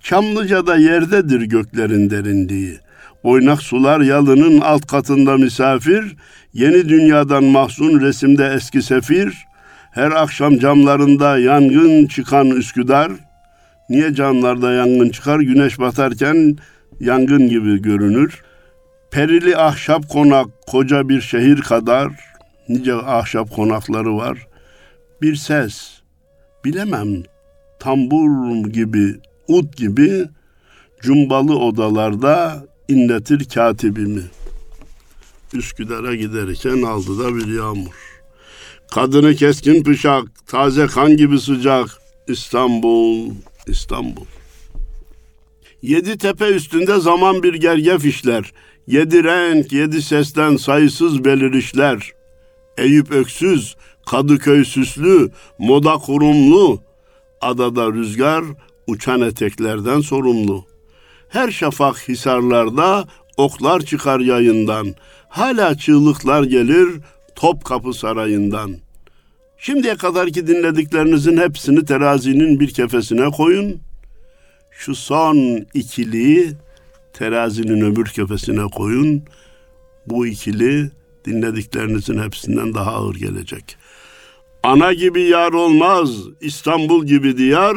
Çamlıca'da 0.00 0.76
yerdedir 0.76 1.40
göklerin 1.40 2.10
derinliği. 2.10 2.78
Oynak 3.22 3.62
sular 3.62 4.00
yalının 4.00 4.60
alt 4.60 4.86
katında 4.86 5.36
misafir, 5.36 6.16
yeni 6.54 6.88
dünyadan 6.88 7.44
mahzun 7.44 8.00
resimde 8.00 8.52
eski 8.54 8.82
sefir, 8.82 9.46
her 9.90 10.10
akşam 10.10 10.58
camlarında 10.58 11.38
yangın 11.38 12.06
çıkan 12.06 12.46
Üsküdar, 12.50 13.12
niye 13.90 14.14
camlarda 14.14 14.72
yangın 14.72 15.08
çıkar? 15.08 15.40
Güneş 15.40 15.78
batarken 15.78 16.56
yangın 17.00 17.48
gibi 17.48 17.82
görünür. 17.82 18.42
Perili 19.10 19.56
ahşap 19.56 20.08
konak 20.08 20.66
koca 20.66 21.08
bir 21.08 21.20
şehir 21.20 21.60
kadar, 21.60 22.12
nice 22.68 22.94
ahşap 22.94 23.54
konakları 23.54 24.16
var. 24.16 24.46
Bir 25.22 25.36
ses, 25.36 25.90
bilemem 26.64 27.22
tambur 27.80 28.68
gibi, 28.68 29.14
ut 29.48 29.76
gibi 29.76 30.24
cumbalı 31.00 31.58
odalarda 31.58 32.64
inletir 32.88 33.48
katibimi. 33.48 34.22
Üsküdar'a 35.52 36.14
giderken 36.14 36.82
aldı 36.82 37.18
da 37.18 37.36
bir 37.36 37.54
yağmur. 37.56 38.22
Kadını 38.94 39.34
keskin 39.34 39.84
bıçak, 39.84 40.46
taze 40.46 40.86
kan 40.86 41.16
gibi 41.16 41.40
sıcak. 41.40 41.88
İstanbul, 42.28 43.30
İstanbul. 43.66 44.24
Yedi 45.84 46.18
tepe 46.18 46.48
üstünde 46.48 47.00
zaman 47.00 47.42
bir 47.42 47.54
gergef 47.54 48.04
işler. 48.04 48.52
Yedi 48.86 49.24
renk, 49.24 49.72
yedi 49.72 50.02
sesten 50.02 50.56
sayısız 50.56 51.24
belirişler. 51.24 52.10
Eyüp 52.78 53.10
öksüz, 53.12 53.76
Kadıköy 54.06 54.64
süslü, 54.64 55.30
moda 55.58 55.94
kurumlu. 55.94 56.80
Adada 57.40 57.92
rüzgar, 57.92 58.44
uçan 58.86 59.20
eteklerden 59.20 60.00
sorumlu. 60.00 60.64
Her 61.28 61.50
şafak 61.50 62.08
hisarlarda 62.08 63.04
oklar 63.36 63.80
çıkar 63.80 64.20
yayından. 64.20 64.94
Hala 65.28 65.78
çığlıklar 65.78 66.42
gelir 66.44 66.88
Topkapı 67.34 67.92
Sarayı'ndan. 67.92 68.76
Şimdiye 69.58 69.96
kadarki 69.96 70.46
dinlediklerinizin 70.46 71.36
hepsini 71.36 71.84
terazinin 71.84 72.60
bir 72.60 72.68
kefesine 72.74 73.30
koyun. 73.30 73.80
Şu 74.78 74.94
son 74.94 75.66
ikiliyi 75.74 76.52
terazinin 77.12 77.80
öbür 77.80 78.06
kefesine 78.06 78.70
koyun. 78.70 79.22
Bu 80.06 80.26
ikili 80.26 80.90
dinlediklerinizin 81.24 82.18
hepsinden 82.18 82.74
daha 82.74 82.92
ağır 82.92 83.14
gelecek. 83.14 83.76
Ana 84.62 84.92
gibi 84.92 85.22
yar 85.22 85.52
olmaz, 85.52 86.10
İstanbul 86.40 87.06
gibi 87.06 87.36
diyar, 87.36 87.76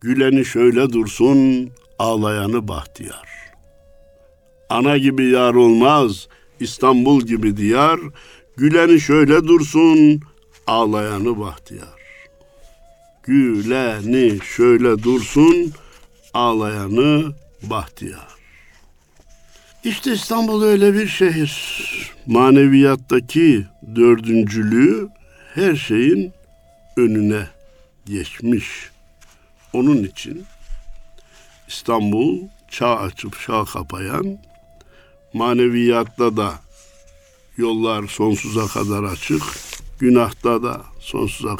güleni 0.00 0.44
şöyle 0.44 0.92
dursun, 0.92 1.70
ağlayanı 1.98 2.68
bahtiyar. 2.68 3.28
Ana 4.70 4.98
gibi 4.98 5.24
yar 5.24 5.54
olmaz, 5.54 6.28
İstanbul 6.60 7.20
gibi 7.20 7.56
diyar, 7.56 8.00
güleni 8.56 9.00
şöyle 9.00 9.44
dursun, 9.44 10.20
ağlayanı 10.66 11.40
bahtiyar. 11.40 11.96
Güleni 13.22 14.38
şöyle 14.56 15.02
dursun, 15.02 15.72
ağlayanı 16.36 17.34
bahtiyar. 17.62 18.28
İşte 19.84 20.12
İstanbul 20.12 20.62
öyle 20.62 20.94
bir 20.94 21.08
şehir. 21.08 21.52
Maneviyattaki 22.26 23.66
dördüncülüğü 23.96 25.08
her 25.54 25.76
şeyin 25.76 26.32
önüne 26.96 27.46
geçmiş. 28.06 28.66
Onun 29.72 30.04
için 30.04 30.44
İstanbul 31.68 32.38
çağ 32.70 32.96
açıp 32.96 33.40
çağ 33.46 33.64
kapayan, 33.64 34.38
maneviyatta 35.32 36.36
da 36.36 36.54
yollar 37.56 38.06
sonsuza 38.06 38.66
kadar 38.66 39.04
açık, 39.04 39.42
günahta 39.98 40.62
da 40.62 40.80
sonsuza 41.00 41.56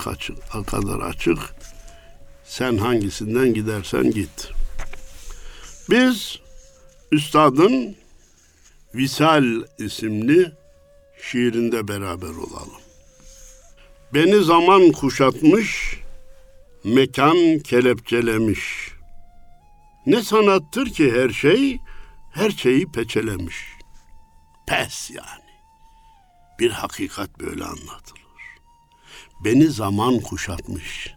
kadar 0.66 1.00
açık. 1.00 1.38
Sen 2.44 2.76
hangisinden 2.76 3.54
gidersen 3.54 4.10
git. 4.10 4.55
Biz 5.90 6.40
Üstad'ın 7.12 7.96
Visal 8.94 9.44
isimli 9.78 10.52
şiirinde 11.22 11.88
beraber 11.88 12.28
olalım. 12.28 12.80
Beni 14.14 14.44
zaman 14.44 14.92
kuşatmış, 14.92 16.00
mekan 16.84 17.58
kelepçelemiş.'' 17.58 18.96
Ne 20.06 20.22
sanattır 20.22 20.86
ki 20.86 21.12
her 21.12 21.30
şey, 21.30 21.80
her 22.32 22.50
şeyi 22.50 22.92
peçelemiş. 22.92 23.56
Pes 24.66 25.10
yani. 25.10 25.46
Bir 26.58 26.70
hakikat 26.70 27.40
böyle 27.40 27.64
anlatılır. 27.64 28.20
Beni 29.44 29.66
zaman 29.66 30.20
kuşatmış. 30.20 31.14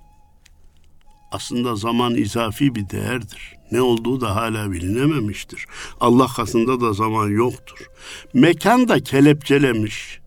Aslında 1.31 1.75
zaman 1.75 2.15
izafi 2.15 2.75
bir 2.75 2.89
değerdir. 2.89 3.55
Ne 3.71 3.81
olduğu 3.81 4.21
da 4.21 4.35
hala 4.35 4.71
bilinememiştir. 4.71 5.65
Allah 5.99 6.27
katında 6.27 6.81
da 6.81 6.93
zaman 6.93 7.29
yoktur. 7.29 7.77
Mekan 8.33 8.87
da 8.87 9.03
kelepçelemiş. 9.03 10.19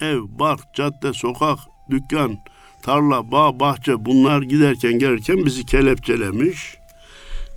Ev, 0.00 0.20
bark, 0.22 0.74
cadde, 0.76 1.12
sokak, 1.12 1.58
dükkan, 1.90 2.36
tarla, 2.82 3.30
bağ, 3.30 3.60
bahçe 3.60 4.04
bunlar 4.04 4.42
giderken 4.42 4.98
gelirken 4.98 5.46
bizi 5.46 5.66
kelepçelemiş 5.66 6.76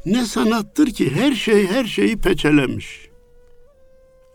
ne 0.08 0.26
sanattır 0.26 0.88
ki 0.88 1.16
her 1.16 1.32
şey 1.32 1.68
her 1.68 1.86
şeyi 1.86 2.18
peçelemiş. 2.18 3.10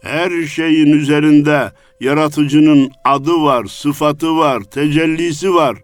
Her 0.02 0.46
şeyin 0.46 0.92
üzerinde 0.92 1.72
yaratıcının 2.00 2.90
adı 3.04 3.42
var, 3.42 3.64
sıfatı 3.64 4.36
var, 4.36 4.62
tecellisi 4.62 5.54
var. 5.54 5.76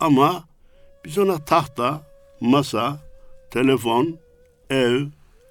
Ama 0.00 0.44
biz 1.04 1.18
ona 1.18 1.44
tahta, 1.44 2.00
masa, 2.40 3.00
telefon, 3.50 4.18
ev, 4.70 5.00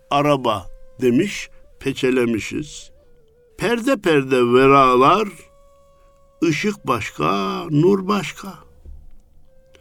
araba 0.10 0.68
demiş, 1.02 1.50
peçelemişiz. 1.80 2.92
Perde 3.58 4.02
perde 4.02 4.54
veralar, 4.54 5.28
ışık 6.44 6.88
başka, 6.88 7.64
nur 7.70 8.08
başka. 8.08 8.54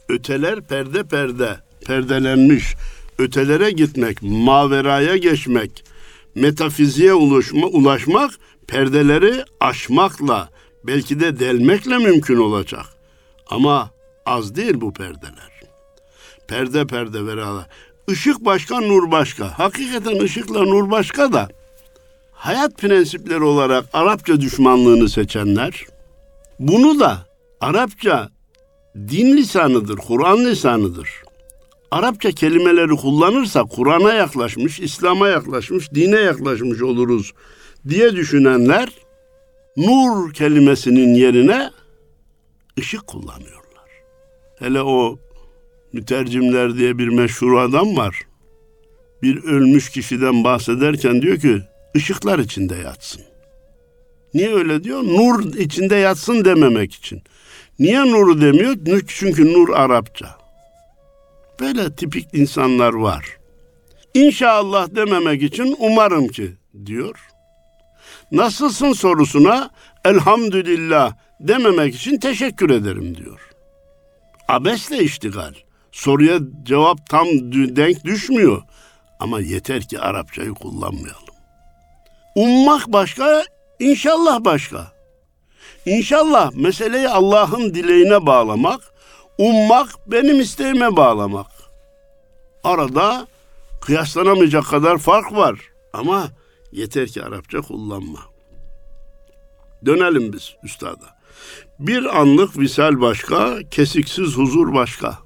Öteler 0.09 0.61
perde 0.61 1.05
perde, 1.05 1.57
perdelenmiş 1.87 2.75
ötelere 3.21 3.71
gitmek, 3.71 4.23
maveraya 4.23 5.17
geçmek, 5.17 5.85
metafiziğe 6.35 7.15
ulaşma, 7.15 7.67
ulaşmak, 7.67 8.31
perdeleri 8.67 9.45
aşmakla, 9.61 10.49
belki 10.85 11.21
de 11.21 11.39
delmekle 11.39 11.99
mümkün 11.99 12.37
olacak. 12.37 12.87
Ama 13.47 13.91
az 14.27 14.57
değil 14.57 14.81
bu 14.81 14.93
perdeler. 14.93 15.50
Perde 16.51 16.87
perde 16.87 17.27
veralar. 17.27 17.67
Işık 18.09 18.45
başka, 18.45 18.81
nur 18.81 19.11
başka. 19.11 19.59
Hakikaten 19.59 20.21
ışıkla 20.21 20.63
nur 20.63 20.91
başka 20.91 21.33
da 21.33 21.49
hayat 22.33 22.79
prensipleri 22.79 23.43
olarak 23.43 23.85
Arapça 23.93 24.41
düşmanlığını 24.41 25.09
seçenler 25.09 25.87
bunu 26.59 27.01
da 27.01 27.27
Arapça 27.61 28.29
din 28.97 29.37
lisanıdır, 29.37 29.97
Kur'an 29.97 30.45
lisanıdır. 30.45 31.09
Arapça 31.91 32.31
kelimeleri 32.31 32.97
kullanırsa 32.97 33.65
Kur'an'a 33.65 34.13
yaklaşmış, 34.13 34.81
İslam'a 34.81 35.29
yaklaşmış, 35.29 35.95
dine 35.95 36.21
yaklaşmış 36.21 36.83
oluruz 36.83 37.33
diye 37.89 38.13
düşünenler 38.13 38.89
nur 39.77 40.33
kelimesinin 40.33 41.15
yerine 41.15 41.71
ışık 42.79 43.07
kullanıyorlar. 43.07 43.91
Hele 44.59 44.83
o 44.83 45.19
mütercimler 45.93 46.77
diye 46.77 46.99
bir 46.99 47.09
meşhur 47.09 47.59
adam 47.59 47.97
var. 47.97 48.23
Bir 49.23 49.45
ölmüş 49.45 49.91
kişiden 49.91 50.45
bahsederken 50.45 51.23
diyor 51.23 51.39
ki 51.39 51.63
ışıklar 51.97 52.39
içinde 52.39 52.75
yatsın. 52.75 53.23
Niye 54.35 54.55
öyle 54.55 54.85
diyor? 54.85 55.03
Nur 55.03 55.55
içinde 55.55 55.97
yatsın 55.97 56.45
dememek 56.45 56.95
için. 56.95 57.23
Niye 57.79 58.01
nuru 58.01 58.41
demiyor? 58.41 58.77
Çünkü 59.07 59.53
nur 59.53 59.69
Arapça. 59.69 60.39
Böyle 61.61 61.95
tipik 61.95 62.29
insanlar 62.33 62.93
var. 62.93 63.37
İnşallah 64.15 64.95
dememek 64.95 65.43
için 65.43 65.77
umarım 65.79 66.29
ki 66.29 66.53
diyor. 66.87 67.19
Nasılsın 68.33 68.93
sorusuna 68.93 69.71
elhamdülillah 70.05 71.13
dememek 71.41 71.95
için 71.95 72.19
teşekkür 72.19 72.71
ederim 72.71 73.17
diyor. 73.17 73.41
Abesle 74.49 74.99
iştigal. 74.99 75.55
Soruya 75.93 76.39
cevap 76.63 77.07
tam 77.07 77.27
denk 77.77 78.05
düşmüyor. 78.05 78.63
Ama 79.21 79.41
yeter 79.41 79.83
ki 79.83 80.01
Arapçayı 80.01 80.51
kullanmayalım. 80.51 81.35
Ummak 82.35 82.89
başka, 82.89 83.45
inşallah 83.79 84.45
başka. 84.45 84.93
İnşallah 85.87 86.53
meseleyi 86.55 87.09
Allah'ın 87.09 87.75
dileğine 87.75 88.27
bağlamak, 88.27 88.81
ummak 89.39 89.89
benim 90.07 90.41
isteğime 90.41 90.97
bağlamak. 90.97 91.47
Arada 92.65 93.27
kıyaslanamayacak 93.81 94.67
kadar 94.67 94.99
fark 94.99 95.33
var 95.33 95.61
ama 95.93 96.29
yeter 96.73 97.09
ki 97.09 97.23
Arapça 97.23 97.61
kullanma. 97.61 98.19
Dönelim 99.87 100.33
biz 100.33 100.55
üstada. 100.63 101.21
Bir 101.79 102.21
anlık 102.21 102.59
visal 102.59 103.01
başka, 103.01 103.59
kesiksiz 103.71 104.37
huzur 104.37 104.75
başka. 104.75 105.19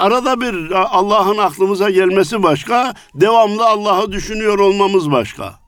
Arada 0.00 0.40
bir 0.40 0.70
Allah'ın 0.98 1.38
aklımıza 1.38 1.90
gelmesi 1.90 2.42
başka, 2.42 2.94
devamlı 3.14 3.66
Allah'ı 3.66 4.12
düşünüyor 4.12 4.58
olmamız 4.58 5.10
başka. 5.10 5.60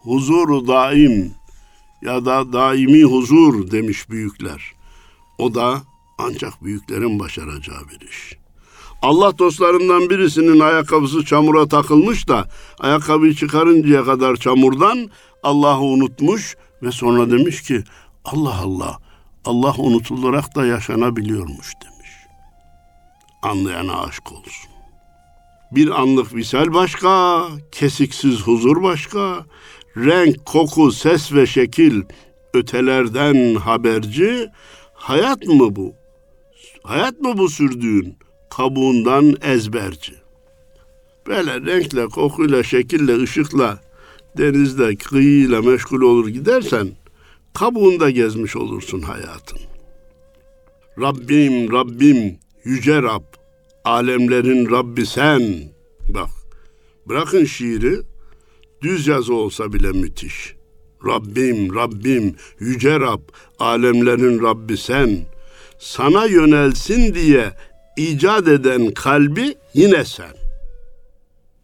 Huzuru 0.00 0.68
daim 0.68 1.34
ya 2.02 2.24
da 2.24 2.52
daimi 2.52 3.02
huzur 3.02 3.70
demiş 3.70 4.10
büyükler. 4.10 4.72
O 5.38 5.54
da 5.54 5.82
ancak 6.18 6.64
büyüklerin 6.64 7.20
başaracağı 7.20 7.80
bir 7.88 8.08
iş. 8.08 8.38
Allah 9.02 9.38
dostlarından 9.38 10.10
birisinin 10.10 10.60
ayakkabısı 10.60 11.24
çamura 11.24 11.68
takılmış 11.68 12.28
da 12.28 12.48
ayakkabıyı 12.78 13.34
çıkarıncaya 13.34 14.04
kadar 14.04 14.36
çamurdan 14.36 15.10
Allah'ı 15.42 15.80
unutmuş 15.80 16.56
ve 16.82 16.92
sonra 16.92 17.30
demiş 17.30 17.62
ki 17.62 17.84
Allah 18.24 18.60
Allah 18.62 18.98
Allah 19.44 19.74
unutularak 19.78 20.56
da 20.56 20.66
yaşanabiliyormuş 20.66 21.72
demiş. 21.84 21.97
Anlayana 23.42 24.00
aşk 24.00 24.32
olsun. 24.32 24.70
Bir 25.72 26.00
anlık 26.00 26.34
visal 26.34 26.74
başka, 26.74 27.42
kesiksiz 27.72 28.40
huzur 28.40 28.82
başka, 28.82 29.46
renk, 29.96 30.46
koku, 30.46 30.92
ses 30.92 31.32
ve 31.32 31.46
şekil 31.46 32.02
ötelerden 32.54 33.54
haberci, 33.54 34.48
hayat 34.94 35.46
mı 35.46 35.76
bu? 35.76 35.94
Hayat 36.82 37.20
mı 37.20 37.38
bu 37.38 37.48
sürdüğün? 37.48 38.16
Kabuğundan 38.50 39.34
ezberci. 39.42 40.14
Böyle 41.26 41.60
renkle, 41.60 42.06
kokuyla, 42.06 42.62
şekille, 42.62 43.22
ışıkla, 43.22 43.80
denizde, 44.38 44.96
kıyıyla 44.96 45.62
meşgul 45.62 46.00
olur 46.00 46.28
gidersen, 46.28 46.88
kabuğunda 47.54 48.10
gezmiş 48.10 48.56
olursun 48.56 49.00
hayatın. 49.00 49.58
Rabbim, 51.00 51.72
Rabbim, 51.72 52.38
yüce 52.68 53.02
Rab, 53.02 53.22
alemlerin 53.84 54.70
Rabbi 54.70 55.06
sen. 55.06 55.72
Bak, 56.08 56.30
bırakın 57.06 57.44
şiiri, 57.44 58.00
düz 58.82 59.06
yazı 59.06 59.34
olsa 59.34 59.72
bile 59.72 59.92
müthiş. 59.92 60.54
Rabbim, 61.06 61.74
Rabbim, 61.74 62.36
yüce 62.60 63.00
Rab, 63.00 63.20
alemlerin 63.58 64.42
Rabbi 64.42 64.76
sen. 64.76 65.26
Sana 65.78 66.26
yönelsin 66.26 67.14
diye 67.14 67.52
icat 67.96 68.48
eden 68.48 68.90
kalbi 68.90 69.54
yine 69.74 70.04
sen. 70.04 70.36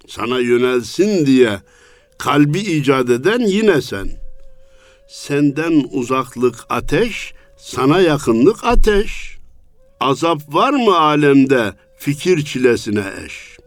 Sana 0.09 0.39
yönelsin 0.39 1.27
diye 1.27 1.61
kalbi 2.19 2.59
icat 2.59 3.11
eden 3.11 3.41
yine 3.41 3.83
sen. 3.83 4.09
Senden 5.09 5.85
uzaklık 5.93 6.57
ateş, 6.69 7.35
sana 7.57 8.01
yakınlık 8.01 8.65
ateş. 8.65 9.34
Azap 10.05 10.55
var 10.55 10.71
mı 10.73 10.99
alemde 10.99 11.73
fikir 11.97 12.45
çilesine 12.45 13.05
eş? 13.27 13.59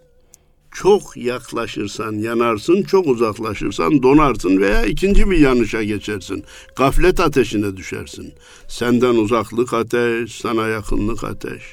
Çok 0.72 1.18
yaklaşırsan 1.18 2.14
yanarsın, 2.14 2.84
çok 2.84 3.08
uzaklaşırsan 3.08 4.04
donarsın 4.04 4.62
veya 4.62 4.86
ikinci 4.86 5.30
bir 5.32 5.38
yanışa 5.38 5.84
geçersin. 5.84 6.44
Gaflet 6.76 7.20
ateşine 7.20 7.78
düşersin. 7.78 8.34
Senden 8.68 9.16
uzaklık 9.16 9.74
ateş, 9.74 10.36
sana 10.36 10.68
yakınlık 10.68 11.24
ateş. 11.24 11.64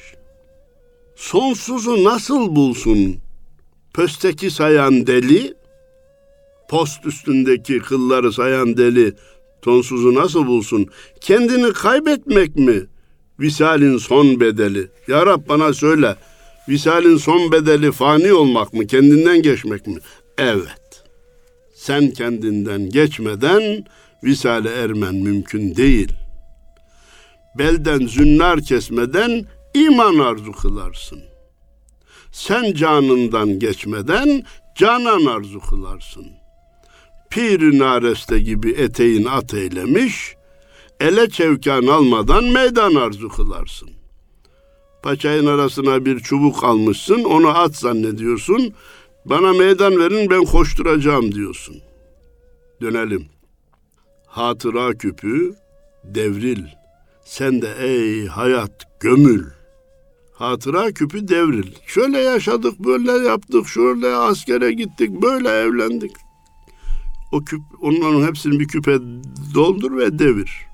Sonsuzu 1.16 2.04
nasıl 2.04 2.56
bulsun? 2.56 3.16
Pösteki 3.94 4.50
sayan 4.50 5.06
deli, 5.06 5.54
post 6.68 7.06
üstündeki 7.06 7.78
kılları 7.78 8.32
sayan 8.32 8.76
deli 8.76 9.12
sonsuzu 9.64 10.14
nasıl 10.14 10.46
bulsun? 10.46 10.86
Kendini 11.20 11.72
kaybetmek 11.72 12.56
mi? 12.56 12.86
Visalin 13.40 13.98
son 13.98 14.40
bedeli. 14.40 14.88
Ya 15.08 15.26
Rab 15.26 15.48
bana 15.48 15.72
söyle. 15.72 16.16
Visalin 16.68 17.16
son 17.16 17.52
bedeli 17.52 17.92
fani 17.92 18.32
olmak 18.32 18.72
mı? 18.72 18.86
Kendinden 18.86 19.42
geçmek 19.42 19.86
mi? 19.86 19.96
Evet. 20.38 21.04
Sen 21.74 22.10
kendinden 22.10 22.90
geçmeden 22.90 23.84
visale 24.24 24.70
ermen 24.70 25.14
mümkün 25.14 25.76
değil. 25.76 26.12
Belden 27.58 28.06
zünnar 28.06 28.60
kesmeden 28.60 29.46
iman 29.74 30.18
arzu 30.18 30.52
kılarsın. 30.52 31.20
Sen 32.32 32.74
canından 32.74 33.58
geçmeden 33.58 34.42
canan 34.74 35.26
arzu 35.26 35.60
kılarsın. 35.60 36.26
Pir 37.30 37.78
nareste 37.78 38.38
gibi 38.38 38.70
eteğin 38.70 39.24
at 39.24 39.54
eylemiş, 39.54 40.34
ele 41.00 41.30
çevkan 41.30 41.86
almadan 41.86 42.44
meydan 42.44 42.94
arzu 42.94 43.28
kılarsın. 43.28 43.90
Paçayın 45.02 45.46
arasına 45.46 46.04
bir 46.04 46.20
çubuk 46.20 46.64
almışsın, 46.64 47.24
onu 47.24 47.48
at 47.48 47.76
zannediyorsun. 47.76 48.74
Bana 49.24 49.52
meydan 49.52 49.98
verin 49.98 50.30
ben 50.30 50.44
koşturacağım 50.44 51.32
diyorsun. 51.32 51.76
Dönelim. 52.80 53.26
Hatıra 54.26 54.94
küpü 54.94 55.54
devril. 56.04 56.64
Sen 57.24 57.62
de 57.62 57.68
ey 57.80 58.26
hayat 58.26 59.00
gömül. 59.00 59.44
Hatıra 60.34 60.92
küpü 60.92 61.28
devril. 61.28 61.72
Şöyle 61.86 62.18
yaşadık, 62.18 62.78
böyle 62.78 63.12
yaptık, 63.12 63.68
şöyle 63.68 64.08
askere 64.14 64.72
gittik, 64.72 65.10
böyle 65.10 65.48
evlendik. 65.48 66.12
O 67.32 67.44
küp, 67.44 67.60
onların 67.80 68.26
hepsini 68.26 68.60
bir 68.60 68.68
küpe 68.68 68.98
doldur 69.54 69.96
ve 69.96 70.18
devir. 70.18 70.73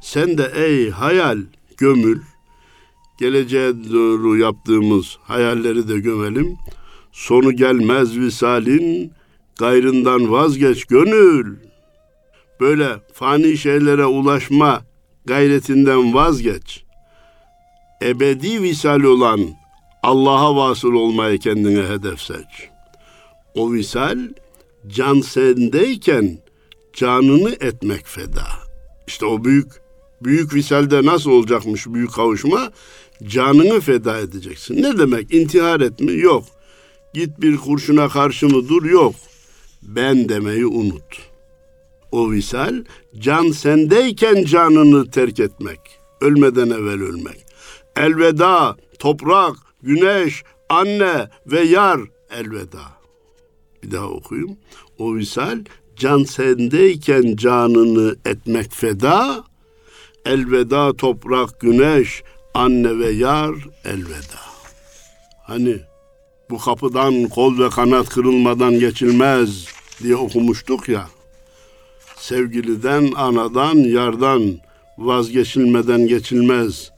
Sen 0.00 0.38
de 0.38 0.52
ey 0.54 0.90
hayal 0.90 1.38
gömül, 1.76 2.20
geleceğe 3.18 3.72
doğru 3.92 4.38
yaptığımız 4.38 5.18
hayalleri 5.22 5.88
de 5.88 5.98
gömelim. 5.98 6.56
Sonu 7.12 7.52
gelmez 7.52 8.18
visalin, 8.18 9.12
gayrından 9.58 10.32
vazgeç 10.32 10.84
gönül. 10.84 11.56
Böyle 12.60 12.86
fani 13.12 13.58
şeylere 13.58 14.04
ulaşma 14.04 14.82
gayretinden 15.24 16.14
vazgeç. 16.14 16.84
Ebedi 18.02 18.62
visal 18.62 19.00
olan 19.00 19.40
Allah'a 20.02 20.56
vasıl 20.56 20.92
olmayı 20.92 21.38
kendine 21.38 21.82
hedef 21.82 22.20
seç. 22.20 22.68
O 23.54 23.72
visal 23.72 24.18
can 24.86 25.20
sendeyken 25.20 26.38
canını 26.92 27.50
etmek 27.50 28.06
feda. 28.06 28.46
İşte 29.06 29.26
o 29.26 29.44
büyük 29.44 29.87
büyük 30.22 30.54
visalde 30.54 31.04
nasıl 31.04 31.30
olacakmış 31.30 31.86
büyük 31.86 32.12
kavuşma? 32.12 32.72
Canını 33.22 33.80
feda 33.80 34.18
edeceksin. 34.18 34.82
Ne 34.82 34.98
demek? 34.98 35.34
İntihar 35.34 35.80
etme? 35.80 36.12
Yok. 36.12 36.44
Git 37.14 37.40
bir 37.40 37.56
kurşuna 37.56 38.08
karşı 38.08 38.46
mı 38.46 38.68
dur? 38.68 38.84
Yok. 38.84 39.14
Ben 39.82 40.28
demeyi 40.28 40.66
unut. 40.66 41.28
O 42.12 42.32
visal 42.32 42.84
can 43.18 43.50
sendeyken 43.50 44.44
canını 44.44 45.10
terk 45.10 45.40
etmek. 45.40 45.80
Ölmeden 46.20 46.70
evvel 46.70 47.02
ölmek. 47.02 47.46
Elveda 47.96 48.76
toprak, 48.98 49.56
güneş, 49.82 50.42
anne 50.68 51.28
ve 51.46 51.60
yar 51.60 52.00
elveda. 52.30 52.82
Bir 53.82 53.90
daha 53.90 54.06
okuyayım. 54.06 54.56
O 54.98 55.16
visal 55.16 55.64
can 55.96 56.24
sendeyken 56.24 57.36
canını 57.36 58.16
etmek 58.24 58.72
feda. 58.74 59.44
Elveda 60.28 60.96
toprak, 60.96 61.60
güneş, 61.60 62.22
anne 62.54 62.98
ve 62.98 63.10
yar 63.10 63.54
elveda. 63.84 64.40
Hani 65.42 65.80
bu 66.50 66.58
kapıdan 66.58 67.28
kol 67.28 67.58
ve 67.58 67.70
kanat 67.70 68.08
kırılmadan 68.08 68.78
geçilmez 68.78 69.66
diye 70.02 70.16
okumuştuk 70.16 70.88
ya. 70.88 71.08
Sevgiliden, 72.16 73.12
anadan, 73.16 73.74
yardan 73.74 74.58
vazgeçilmeden 74.98 76.06
geçilmez 76.06 76.90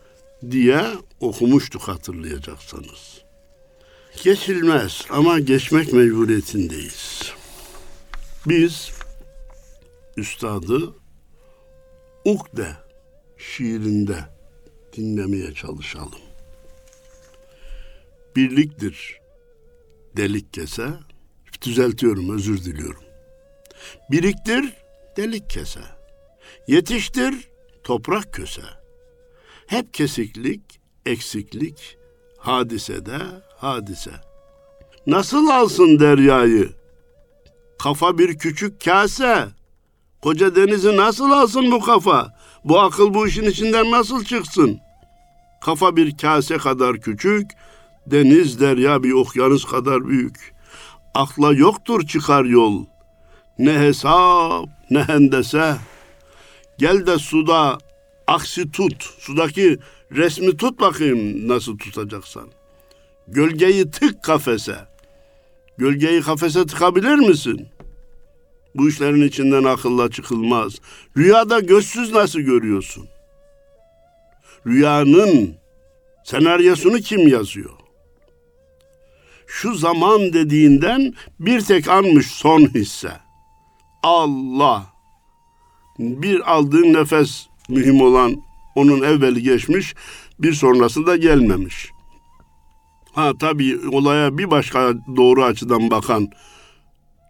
diye 0.50 0.84
okumuştuk 1.20 1.82
hatırlayacaksanız. 1.82 3.20
Geçilmez 4.24 5.04
ama 5.10 5.38
geçmek 5.38 5.92
mecburiyetindeyiz. 5.92 7.32
Biz 8.46 8.90
üstadı 10.16 10.94
Ukde 12.24 12.89
şiirinde 13.40 14.18
dinlemeye 14.96 15.54
çalışalım. 15.54 16.20
Birliktir 18.36 19.20
delik 20.16 20.52
kese, 20.52 20.88
düzeltiyorum 21.62 22.36
özür 22.36 22.64
diliyorum. 22.64 23.02
Biriktir, 24.10 24.72
delik 25.16 25.50
kese. 25.50 25.80
Yetiştir, 26.68 27.48
toprak 27.84 28.32
köse. 28.32 28.62
Hep 29.66 29.94
kesiklik, 29.94 30.60
eksiklik, 31.06 31.98
hadisede 32.38 33.18
hadise. 33.56 34.10
Nasıl 35.06 35.48
alsın 35.48 36.00
deryayı? 36.00 36.68
Kafa 37.78 38.18
bir 38.18 38.38
küçük 38.38 38.84
kase. 38.84 39.48
Koca 40.22 40.56
denizi 40.56 40.96
nasıl 40.96 41.30
alsın 41.30 41.72
bu 41.72 41.80
kafa? 41.80 42.39
Bu 42.64 42.80
akıl 42.80 43.14
bu 43.14 43.28
işin 43.28 43.44
içinden 43.44 43.90
nasıl 43.90 44.24
çıksın? 44.24 44.80
Kafa 45.60 45.96
bir 45.96 46.16
kase 46.16 46.58
kadar 46.58 47.00
küçük, 47.00 47.50
deniz 48.06 48.60
derya 48.60 49.02
bir 49.02 49.12
okyanus 49.12 49.64
kadar 49.64 50.08
büyük. 50.08 50.54
Akla 51.14 51.52
yoktur 51.52 52.06
çıkar 52.06 52.44
yol. 52.44 52.84
Ne 53.58 53.78
hesap, 53.78 54.68
ne 54.90 55.02
hendese. 55.02 55.76
Gel 56.78 57.06
de 57.06 57.18
suda 57.18 57.78
aksi 58.26 58.70
tut. 58.70 59.02
Sudaki 59.18 59.78
resmi 60.12 60.56
tut 60.56 60.80
bakayım 60.80 61.48
nasıl 61.48 61.78
tutacaksan. 61.78 62.48
Gölgeyi 63.28 63.90
tık 63.90 64.22
kafese. 64.22 64.76
Gölgeyi 65.78 66.20
kafese 66.20 66.66
tıkabilir 66.66 67.14
misin? 67.14 67.68
Bu 68.74 68.88
işlerin 68.88 69.28
içinden 69.28 69.64
akılla 69.64 70.10
çıkılmaz. 70.10 70.76
Rüyada 71.16 71.60
gözsüz 71.60 72.12
nasıl 72.12 72.40
görüyorsun? 72.40 73.08
Rüyanın 74.66 75.54
senaryosunu 76.24 76.98
kim 76.98 77.28
yazıyor? 77.28 77.70
Şu 79.46 79.74
zaman 79.74 80.32
dediğinden 80.32 81.14
bir 81.40 81.60
tek 81.60 81.88
anmış 81.88 82.26
son 82.26 82.60
hisse. 82.60 83.12
Allah. 84.02 84.86
Bir 85.98 86.52
aldığın 86.52 86.92
nefes 86.94 87.46
mühim 87.68 88.00
olan 88.00 88.42
onun 88.74 89.02
evveli 89.02 89.42
geçmiş, 89.42 89.94
bir 90.38 90.52
sonrası 90.52 91.06
da 91.06 91.16
gelmemiş. 91.16 91.90
Ha 93.12 93.32
tabii 93.40 93.78
olaya 93.92 94.38
bir 94.38 94.50
başka 94.50 94.92
doğru 95.16 95.44
açıdan 95.44 95.90
bakan 95.90 96.28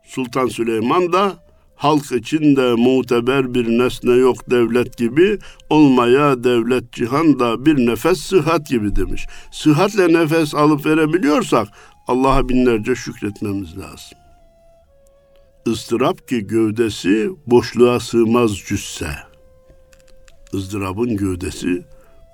Sultan 0.04 0.46
Süleyman 0.46 1.12
da 1.12 1.36
halk 1.76 2.12
içinde 2.12 2.74
muteber 2.74 3.54
bir 3.54 3.78
nesne 3.78 4.12
yok 4.12 4.50
devlet 4.50 4.96
gibi 4.96 5.38
olmaya 5.70 6.44
devlet 6.44 6.92
cihanda 6.92 7.66
bir 7.66 7.86
nefes 7.86 8.18
sıhhat 8.18 8.66
gibi 8.66 8.96
demiş. 8.96 9.26
Sıhhatle 9.52 10.12
nefes 10.12 10.54
alıp 10.54 10.86
verebiliyorsak 10.86 11.68
Allah'a 12.06 12.48
binlerce 12.48 12.94
şükretmemiz 12.94 13.78
lazım. 13.78 14.18
Istırap 15.66 16.28
ki 16.28 16.46
gövdesi 16.46 17.30
boşluğa 17.46 18.00
sığmaz 18.00 18.56
cüsse. 18.56 19.10
ızdırabın 20.54 21.16
gövdesi 21.16 21.84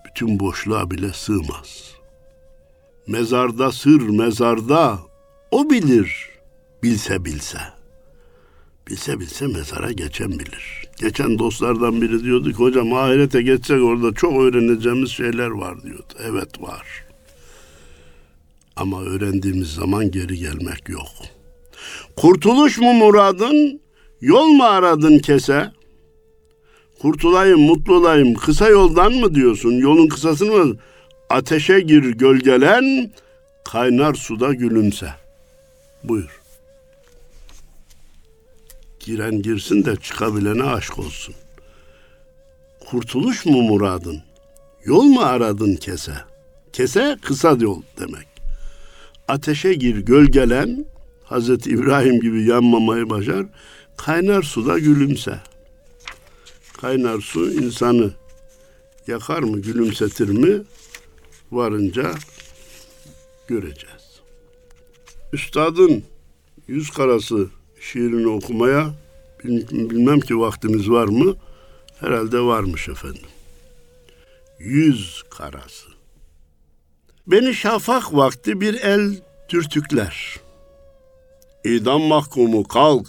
bütün 0.06 0.40
boşluğa 0.40 0.90
bile 0.90 1.12
sığmaz. 1.12 1.92
Mezarda 3.06 3.72
sır 3.72 4.08
mezarda 4.08 4.98
o 5.50 5.70
bilir 5.70 6.35
bilse 6.82 7.24
bilse. 7.24 7.58
Bilse 8.88 9.20
bilse 9.20 9.46
mezara 9.46 9.92
geçen 9.92 10.30
bilir. 10.30 10.88
Geçen 11.00 11.38
dostlardan 11.38 12.02
biri 12.02 12.24
diyordu 12.24 12.50
ki 12.50 12.56
hocam 12.56 12.92
ahirete 12.92 13.42
geçsek 13.42 13.82
orada 13.82 14.14
çok 14.14 14.40
öğreneceğimiz 14.42 15.10
şeyler 15.10 15.50
var 15.50 15.82
diyordu. 15.82 16.14
Evet 16.30 16.62
var. 16.62 17.04
Ama 18.76 19.02
öğrendiğimiz 19.02 19.74
zaman 19.74 20.10
geri 20.10 20.38
gelmek 20.38 20.88
yok. 20.88 21.08
Kurtuluş 22.16 22.78
mu 22.78 22.92
muradın, 22.92 23.80
yol 24.20 24.46
mu 24.46 24.64
aradın 24.64 25.18
kese? 25.18 25.72
Kurtulayım, 27.00 27.60
mutlu 27.60 27.94
olayım, 27.94 28.34
kısa 28.34 28.68
yoldan 28.68 29.12
mı 29.12 29.34
diyorsun? 29.34 29.72
Yolun 29.72 30.08
kısasını 30.08 30.64
mı? 30.64 30.76
Ateşe 31.30 31.80
gir 31.80 32.02
gölgelen, 32.02 33.12
kaynar 33.64 34.14
suda 34.14 34.54
gülümse. 34.54 35.08
Buyur. 36.04 36.45
Giren 39.06 39.42
girsin 39.42 39.84
de 39.84 39.96
çıkabilene 39.96 40.62
aşk 40.62 40.98
olsun. 40.98 41.34
Kurtuluş 42.80 43.46
mu 43.46 43.62
muradın? 43.62 44.22
Yol 44.84 45.02
mu 45.02 45.20
aradın 45.20 45.76
kese? 45.76 46.14
Kese 46.72 47.18
kısa 47.22 47.56
yol 47.60 47.82
demek. 48.00 48.26
Ateşe 49.28 49.74
gir 49.74 49.96
gölgelen, 49.96 50.86
Hazreti 51.24 51.70
İbrahim 51.70 52.20
gibi 52.20 52.44
yanmamayı 52.44 53.10
başar, 53.10 53.46
kaynar 53.96 54.42
suda 54.42 54.78
gülümse. 54.78 55.40
Kaynar 56.80 57.20
su 57.20 57.52
insanı 57.52 58.10
yakar 59.06 59.42
mı, 59.42 59.58
gülümsetir 59.58 60.28
mi? 60.28 60.62
Varınca 61.52 62.14
göreceğiz. 63.48 64.20
Üstadın 65.32 66.04
yüz 66.68 66.90
karası 66.90 67.48
şiirini 67.92 68.28
okumaya 68.28 68.90
bilmem 69.44 70.20
ki 70.20 70.38
vaktimiz 70.38 70.90
var 70.90 71.04
mı? 71.04 71.36
Herhalde 72.00 72.40
varmış 72.40 72.88
efendim. 72.88 73.26
Yüz 74.58 75.22
karası. 75.30 75.88
Beni 77.26 77.54
şafak 77.54 78.14
vakti 78.14 78.60
bir 78.60 78.74
el 78.74 79.20
dürtükler. 79.48 80.36
İdam 81.64 82.02
mahkumu 82.02 82.64
kalk, 82.64 83.08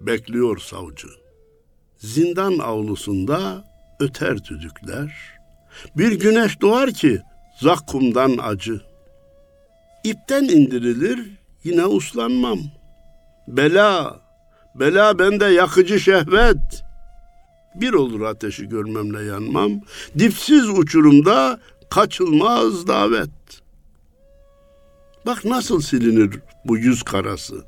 bekliyor 0.00 0.58
savcı. 0.58 1.08
Zindan 1.98 2.58
avlusunda 2.58 3.64
öter 4.00 4.44
düdükler. 4.44 5.38
Bir 5.96 6.12
güneş 6.12 6.60
doğar 6.60 6.92
ki 6.92 7.20
zakkumdan 7.60 8.38
acı. 8.42 8.80
İpten 10.04 10.44
indirilir 10.44 11.30
yine 11.64 11.86
uslanmam. 11.86 12.58
Bela, 13.48 14.20
bela 14.74 15.18
bende 15.18 15.44
yakıcı 15.44 16.00
şehvet. 16.00 16.84
Bir 17.74 17.92
olur 17.92 18.20
ateşi 18.20 18.68
görmemle 18.68 19.24
yanmam. 19.24 19.72
Dipsiz 20.18 20.68
uçurumda 20.68 21.60
kaçılmaz 21.90 22.86
davet. 22.86 23.30
Bak 25.26 25.44
nasıl 25.44 25.80
silinir 25.80 26.40
bu 26.64 26.76
yüz 26.76 27.02
karası. 27.02 27.64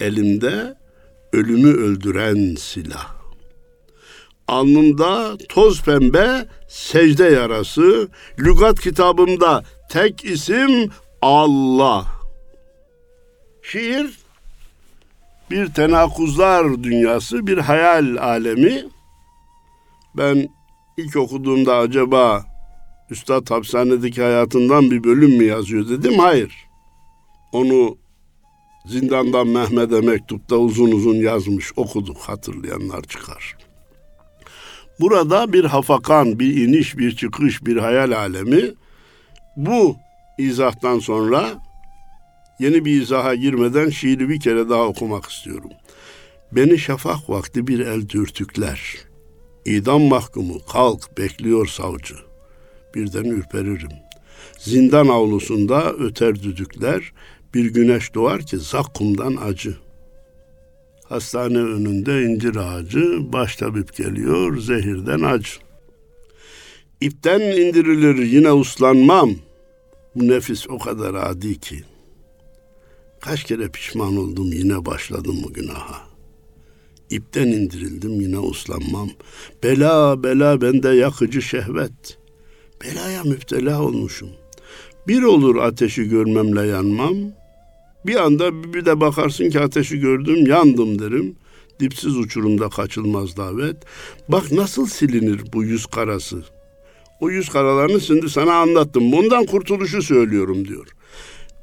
Elimde 0.00 0.76
ölümü 1.32 1.72
öldüren 1.72 2.54
silah. 2.54 3.16
Alnımda 4.48 5.36
toz 5.48 5.82
pembe 5.82 6.46
secde 6.68 7.24
yarası, 7.24 8.08
lügat 8.38 8.80
kitabımda 8.80 9.64
tek 9.90 10.24
isim 10.24 10.90
Allah. 11.22 12.06
Şiir 13.62 14.25
bir 15.50 15.66
tenakuzlar 15.66 16.82
dünyası, 16.82 17.46
bir 17.46 17.58
hayal 17.58 18.16
alemi. 18.16 18.84
Ben 20.16 20.48
ilk 20.96 21.16
okuduğumda 21.16 21.76
acaba 21.76 22.44
Üstad 23.10 23.50
hapishanedeki 23.50 24.22
hayatından 24.22 24.90
bir 24.90 25.04
bölüm 25.04 25.36
mü 25.36 25.44
yazıyor 25.44 25.88
dedim. 25.88 26.18
Hayır. 26.18 26.66
Onu 27.52 27.96
zindandan 28.86 29.46
Mehmet'e 29.48 30.00
mektupta 30.00 30.56
uzun 30.56 30.92
uzun 30.92 31.14
yazmış, 31.14 31.72
okuduk 31.76 32.16
hatırlayanlar 32.16 33.02
çıkar. 33.02 33.56
Burada 35.00 35.52
bir 35.52 35.64
hafakan, 35.64 36.38
bir 36.38 36.56
iniş, 36.56 36.98
bir 36.98 37.16
çıkış, 37.16 37.66
bir 37.66 37.76
hayal 37.76 38.12
alemi. 38.12 38.62
Bu 39.56 39.96
izahtan 40.38 40.98
sonra 40.98 41.65
yeni 42.58 42.84
bir 42.84 43.02
izaha 43.02 43.34
girmeden 43.34 43.90
şiiri 43.90 44.28
bir 44.28 44.40
kere 44.40 44.68
daha 44.68 44.82
okumak 44.82 45.26
istiyorum. 45.26 45.70
Beni 46.52 46.78
şafak 46.78 47.30
vakti 47.30 47.66
bir 47.66 47.80
el 47.80 48.08
dürtükler. 48.08 48.96
İdam 49.64 50.02
mahkumu 50.02 50.58
kalk 50.72 51.18
bekliyor 51.18 51.66
savcı. 51.66 52.14
Birden 52.94 53.24
ürperirim. 53.24 53.92
Zindan 54.58 55.08
avlusunda 55.08 55.92
öter 55.92 56.42
düdükler. 56.42 57.12
Bir 57.54 57.64
güneş 57.64 58.14
doğar 58.14 58.42
ki 58.42 58.58
zakkumdan 58.58 59.36
acı. 59.36 59.76
Hastane 61.04 61.58
önünde 61.58 62.22
incir 62.22 62.56
ağacı, 62.56 63.32
baş 63.32 63.56
tabip 63.56 63.96
geliyor 63.96 64.58
zehirden 64.58 65.20
acı. 65.20 65.50
İpten 67.00 67.40
indirilir 67.40 68.26
yine 68.26 68.52
uslanmam. 68.52 69.34
Bu 70.14 70.28
nefis 70.28 70.70
o 70.70 70.78
kadar 70.78 71.14
adi 71.14 71.60
ki. 71.60 71.84
Kaç 73.26 73.44
kere 73.44 73.68
pişman 73.68 74.16
oldum 74.16 74.52
yine 74.52 74.86
başladım 74.86 75.36
bu 75.44 75.52
günaha. 75.52 76.02
İpten 77.10 77.46
indirildim 77.46 78.20
yine 78.20 78.38
uslanmam. 78.38 79.10
Bela 79.62 80.22
bela 80.22 80.60
bende 80.60 80.88
yakıcı 80.88 81.42
şehvet. 81.42 82.18
Belaya 82.84 83.22
müptela 83.24 83.82
olmuşum. 83.82 84.28
Bir 85.08 85.22
olur 85.22 85.56
ateşi 85.56 86.08
görmemle 86.08 86.66
yanmam. 86.66 87.16
Bir 88.06 88.16
anda 88.16 88.74
bir 88.74 88.84
de 88.84 89.00
bakarsın 89.00 89.50
ki 89.50 89.60
ateşi 89.60 89.98
gördüm 89.98 90.46
yandım 90.46 90.98
derim. 90.98 91.36
Dipsiz 91.80 92.16
uçurumda 92.16 92.68
kaçılmaz 92.68 93.36
davet. 93.36 93.76
Bak 94.28 94.52
nasıl 94.52 94.86
silinir 94.86 95.40
bu 95.52 95.64
yüz 95.64 95.86
karası. 95.86 96.44
O 97.20 97.30
yüz 97.30 97.48
karalarını 97.48 98.00
şimdi 98.00 98.30
sana 98.30 98.54
anlattım. 98.54 99.12
Bundan 99.12 99.46
kurtuluşu 99.46 100.02
söylüyorum 100.02 100.68
diyor. 100.68 100.86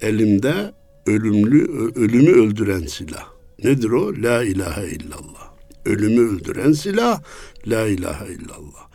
Elimde 0.02 0.72
ölümlü 1.06 1.92
ölümü 1.96 2.32
öldüren 2.32 2.86
silah. 2.88 3.28
Nedir 3.64 3.90
o? 3.90 4.14
La 4.16 4.44
ilahe 4.44 4.88
illallah. 4.88 5.54
Ölümü 5.86 6.22
öldüren 6.22 6.72
silah 6.72 7.22
la 7.68 7.88
ilahe 7.88 8.34
illallah. 8.34 8.88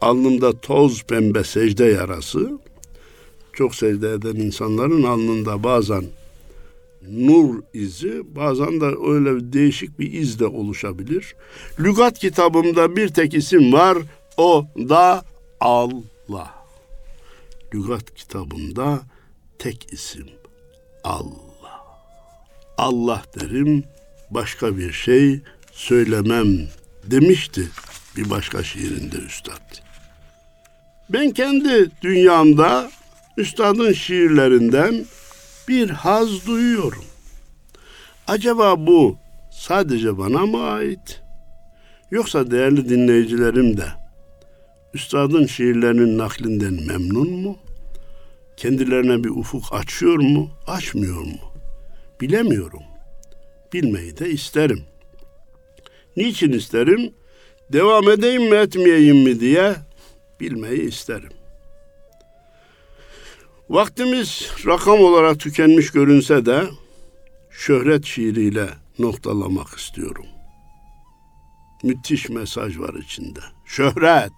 Alnımda 0.00 0.60
toz 0.60 1.02
pembe 1.02 1.44
secde 1.44 1.84
yarası. 1.84 2.58
Çok 3.52 3.74
secde 3.74 4.10
eden 4.10 4.34
insanların 4.34 5.02
alnında 5.02 5.64
bazen 5.64 6.04
nur 7.10 7.62
izi 7.74 8.22
bazen 8.36 8.80
de 8.80 8.84
öyle 8.84 9.52
değişik 9.52 9.98
bir 9.98 10.12
iz 10.12 10.40
de 10.40 10.46
oluşabilir. 10.46 11.34
Lügat 11.80 12.18
kitabımda 12.18 12.96
bir 12.96 13.08
tek 13.08 13.34
isim 13.34 13.72
var 13.72 13.98
o 14.36 14.66
da 14.76 15.24
Allah. 15.60 16.54
Lügat 17.74 18.14
kitabımda 18.14 19.02
tek 19.58 19.92
isim 19.92 20.26
Allah. 21.04 21.43
Allah 22.78 23.22
derim 23.40 23.84
başka 24.30 24.76
bir 24.76 24.92
şey 24.92 25.40
söylemem 25.72 26.68
demişti 27.04 27.68
bir 28.16 28.30
başka 28.30 28.62
şiirinde 28.62 29.16
üstad. 29.16 29.82
Ben 31.08 31.30
kendi 31.30 31.90
dünyamda 32.02 32.90
üstadın 33.36 33.92
şiirlerinden 33.92 35.04
bir 35.68 35.90
haz 35.90 36.46
duyuyorum. 36.46 37.04
Acaba 38.26 38.86
bu 38.86 39.16
sadece 39.52 40.18
bana 40.18 40.46
mı 40.46 40.62
ait? 40.62 41.22
Yoksa 42.10 42.50
değerli 42.50 42.88
dinleyicilerim 42.88 43.76
de 43.76 43.86
üstadın 44.94 45.46
şiirlerinin 45.46 46.18
naklinden 46.18 46.86
memnun 46.86 47.30
mu? 47.30 47.58
Kendilerine 48.56 49.24
bir 49.24 49.30
ufuk 49.30 49.64
açıyor 49.72 50.18
mu, 50.18 50.50
açmıyor 50.66 51.20
mu? 51.20 51.53
Bilemiyorum. 52.20 52.82
Bilmeyi 53.72 54.18
de 54.18 54.30
isterim. 54.30 54.84
Niçin 56.16 56.52
isterim? 56.52 57.14
Devam 57.72 58.10
edeyim 58.10 58.42
mi 58.50 58.56
etmeyeyim 58.56 59.16
mi 59.16 59.40
diye 59.40 59.74
bilmeyi 60.40 60.88
isterim. 60.88 61.32
Vaktimiz 63.70 64.48
rakam 64.66 65.00
olarak 65.00 65.40
tükenmiş 65.40 65.90
görünse 65.90 66.46
de 66.46 66.64
şöhret 67.50 68.04
şiiriyle 68.04 68.68
noktalamak 68.98 69.78
istiyorum. 69.78 70.26
Müthiş 71.82 72.28
mesaj 72.28 72.78
var 72.78 72.94
içinde. 72.94 73.40
Şöhret, 73.64 74.32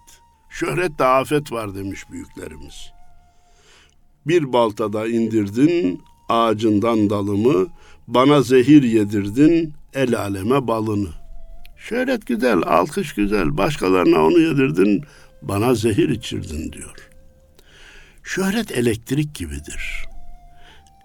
şöhret 0.49 0.99
de 0.99 1.05
afet 1.05 1.51
var 1.51 1.75
demiş 1.75 2.11
büyüklerimiz. 2.11 2.91
Bir 4.27 4.53
baltada 4.53 5.07
indirdin 5.07 6.03
ağacından 6.29 7.09
dalımı, 7.09 7.67
bana 8.07 8.41
zehir 8.41 8.83
yedirdin 8.83 9.73
el 9.93 10.15
aleme 10.15 10.67
balını. 10.67 11.09
Şöhret 11.77 12.25
güzel, 12.25 12.61
alkış 12.65 13.13
güzel, 13.13 13.57
başkalarına 13.57 14.25
onu 14.25 14.39
yedirdin, 14.39 15.03
bana 15.41 15.75
zehir 15.75 16.09
içirdin 16.09 16.71
diyor. 16.71 17.09
Şöhret 18.23 18.71
elektrik 18.71 19.35
gibidir. 19.35 20.05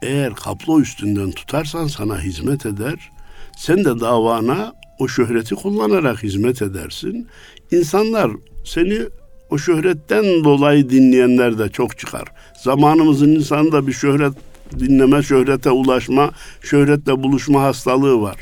Eğer 0.03 0.35
kaplo 0.35 0.81
üstünden 0.81 1.31
tutarsan 1.31 1.87
sana 1.87 2.21
hizmet 2.21 2.67
eder. 2.67 3.11
Sen 3.57 3.85
de 3.85 4.01
davana 4.01 4.73
o 4.99 5.09
şöhreti 5.09 5.55
kullanarak 5.55 6.23
hizmet 6.23 6.63
edersin. 6.63 7.29
İnsanlar 7.71 8.31
seni 8.65 8.99
o 9.51 9.59
şöhretten 9.59 10.45
dolayı 10.45 10.91
dinleyenler 10.91 11.59
de 11.59 11.69
çok 11.69 11.99
çıkar. 11.99 12.25
Zamanımızın 12.65 13.29
insanında 13.29 13.87
bir 13.87 13.93
şöhret 13.93 14.33
dinleme, 14.79 15.23
şöhrete 15.23 15.71
ulaşma, 15.71 16.31
şöhretle 16.63 17.23
buluşma 17.23 17.63
hastalığı 17.63 18.21
var. 18.21 18.37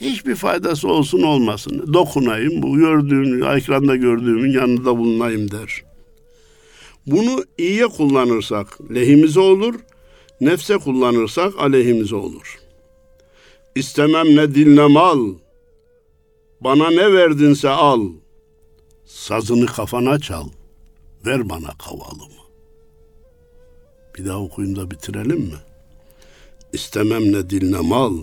Hiçbir 0.00 0.34
faydası 0.34 0.88
olsun 0.88 1.22
olmasın. 1.22 1.94
Dokunayım, 1.94 2.62
bu 2.62 2.76
gördüğüm, 2.76 3.44
ekranda 3.44 3.96
gördüğümün 3.96 4.52
yanında 4.52 4.98
bulunayım 4.98 5.50
der. 5.50 5.82
Bunu 7.06 7.44
iyiye 7.58 7.86
kullanırsak 7.86 8.78
lehimize 8.94 9.40
olur, 9.40 9.74
nefse 10.40 10.78
kullanırsak 10.78 11.52
aleyhimize 11.58 12.16
olur. 12.16 12.58
İstemem 13.74 14.36
ne 14.36 14.54
dil 14.54 14.74
ne 14.74 14.86
mal, 14.86 15.34
bana 16.60 16.90
ne 16.90 17.12
verdinse 17.12 17.68
al, 17.68 18.08
sazını 19.04 19.66
kafana 19.66 20.18
çal, 20.18 20.48
ver 21.26 21.48
bana 21.48 21.70
kavalımı. 21.78 22.41
Bir 24.18 24.26
daha 24.26 24.38
okuyun 24.38 24.76
da 24.76 24.90
bitirelim 24.90 25.40
mi? 25.40 25.58
İstemem 26.72 27.32
ne 27.32 27.50
dil 27.50 27.70
ne 27.70 27.80
mal, 27.80 28.18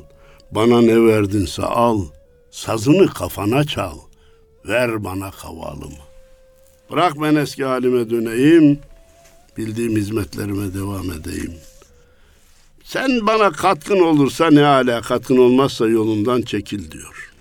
bana 0.51 0.81
ne 0.81 1.03
verdinse 1.05 1.63
al, 1.63 2.05
sazını 2.51 3.07
kafana 3.07 3.63
çal, 3.63 3.97
ver 4.67 5.03
bana 5.03 5.31
kavalımı. 5.31 6.03
Bırak 6.91 7.21
ben 7.21 7.35
eski 7.35 7.65
halime 7.65 8.09
döneyim, 8.09 8.79
bildiğim 9.57 9.95
hizmetlerime 9.95 10.73
devam 10.73 11.11
edeyim. 11.11 11.53
Sen 12.83 13.27
bana 13.27 13.51
katkın 13.51 13.99
olursa 13.99 14.51
ne 14.51 14.65
ala, 14.65 15.01
katkın 15.01 15.37
olmazsa 15.37 15.87
yolundan 15.87 16.41
çekil 16.41 16.91
diyor. 16.91 17.33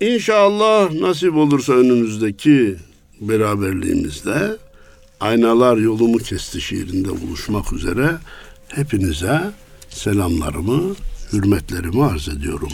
İnşallah 0.00 0.92
nasip 0.92 1.34
olursa 1.34 1.72
önümüzdeki 1.72 2.76
beraberliğimizde 3.20 4.56
Aynalar 5.20 5.76
yolumu 5.76 6.18
kesti 6.18 6.60
şiirinde 6.60 7.22
buluşmak 7.22 7.72
üzere 7.72 8.18
hepinize 8.68 9.40
selamlarımı, 9.90 10.94
hürmetlerimi 11.32 12.04
arz 12.04 12.28
ediyorum. 12.28 12.72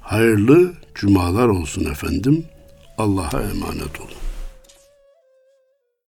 Hayırlı 0.00 0.72
cumalar 0.94 1.48
olsun 1.48 1.84
efendim. 1.84 2.44
Allah'a 2.98 3.42
emanet 3.42 4.00
olun. 4.00 4.25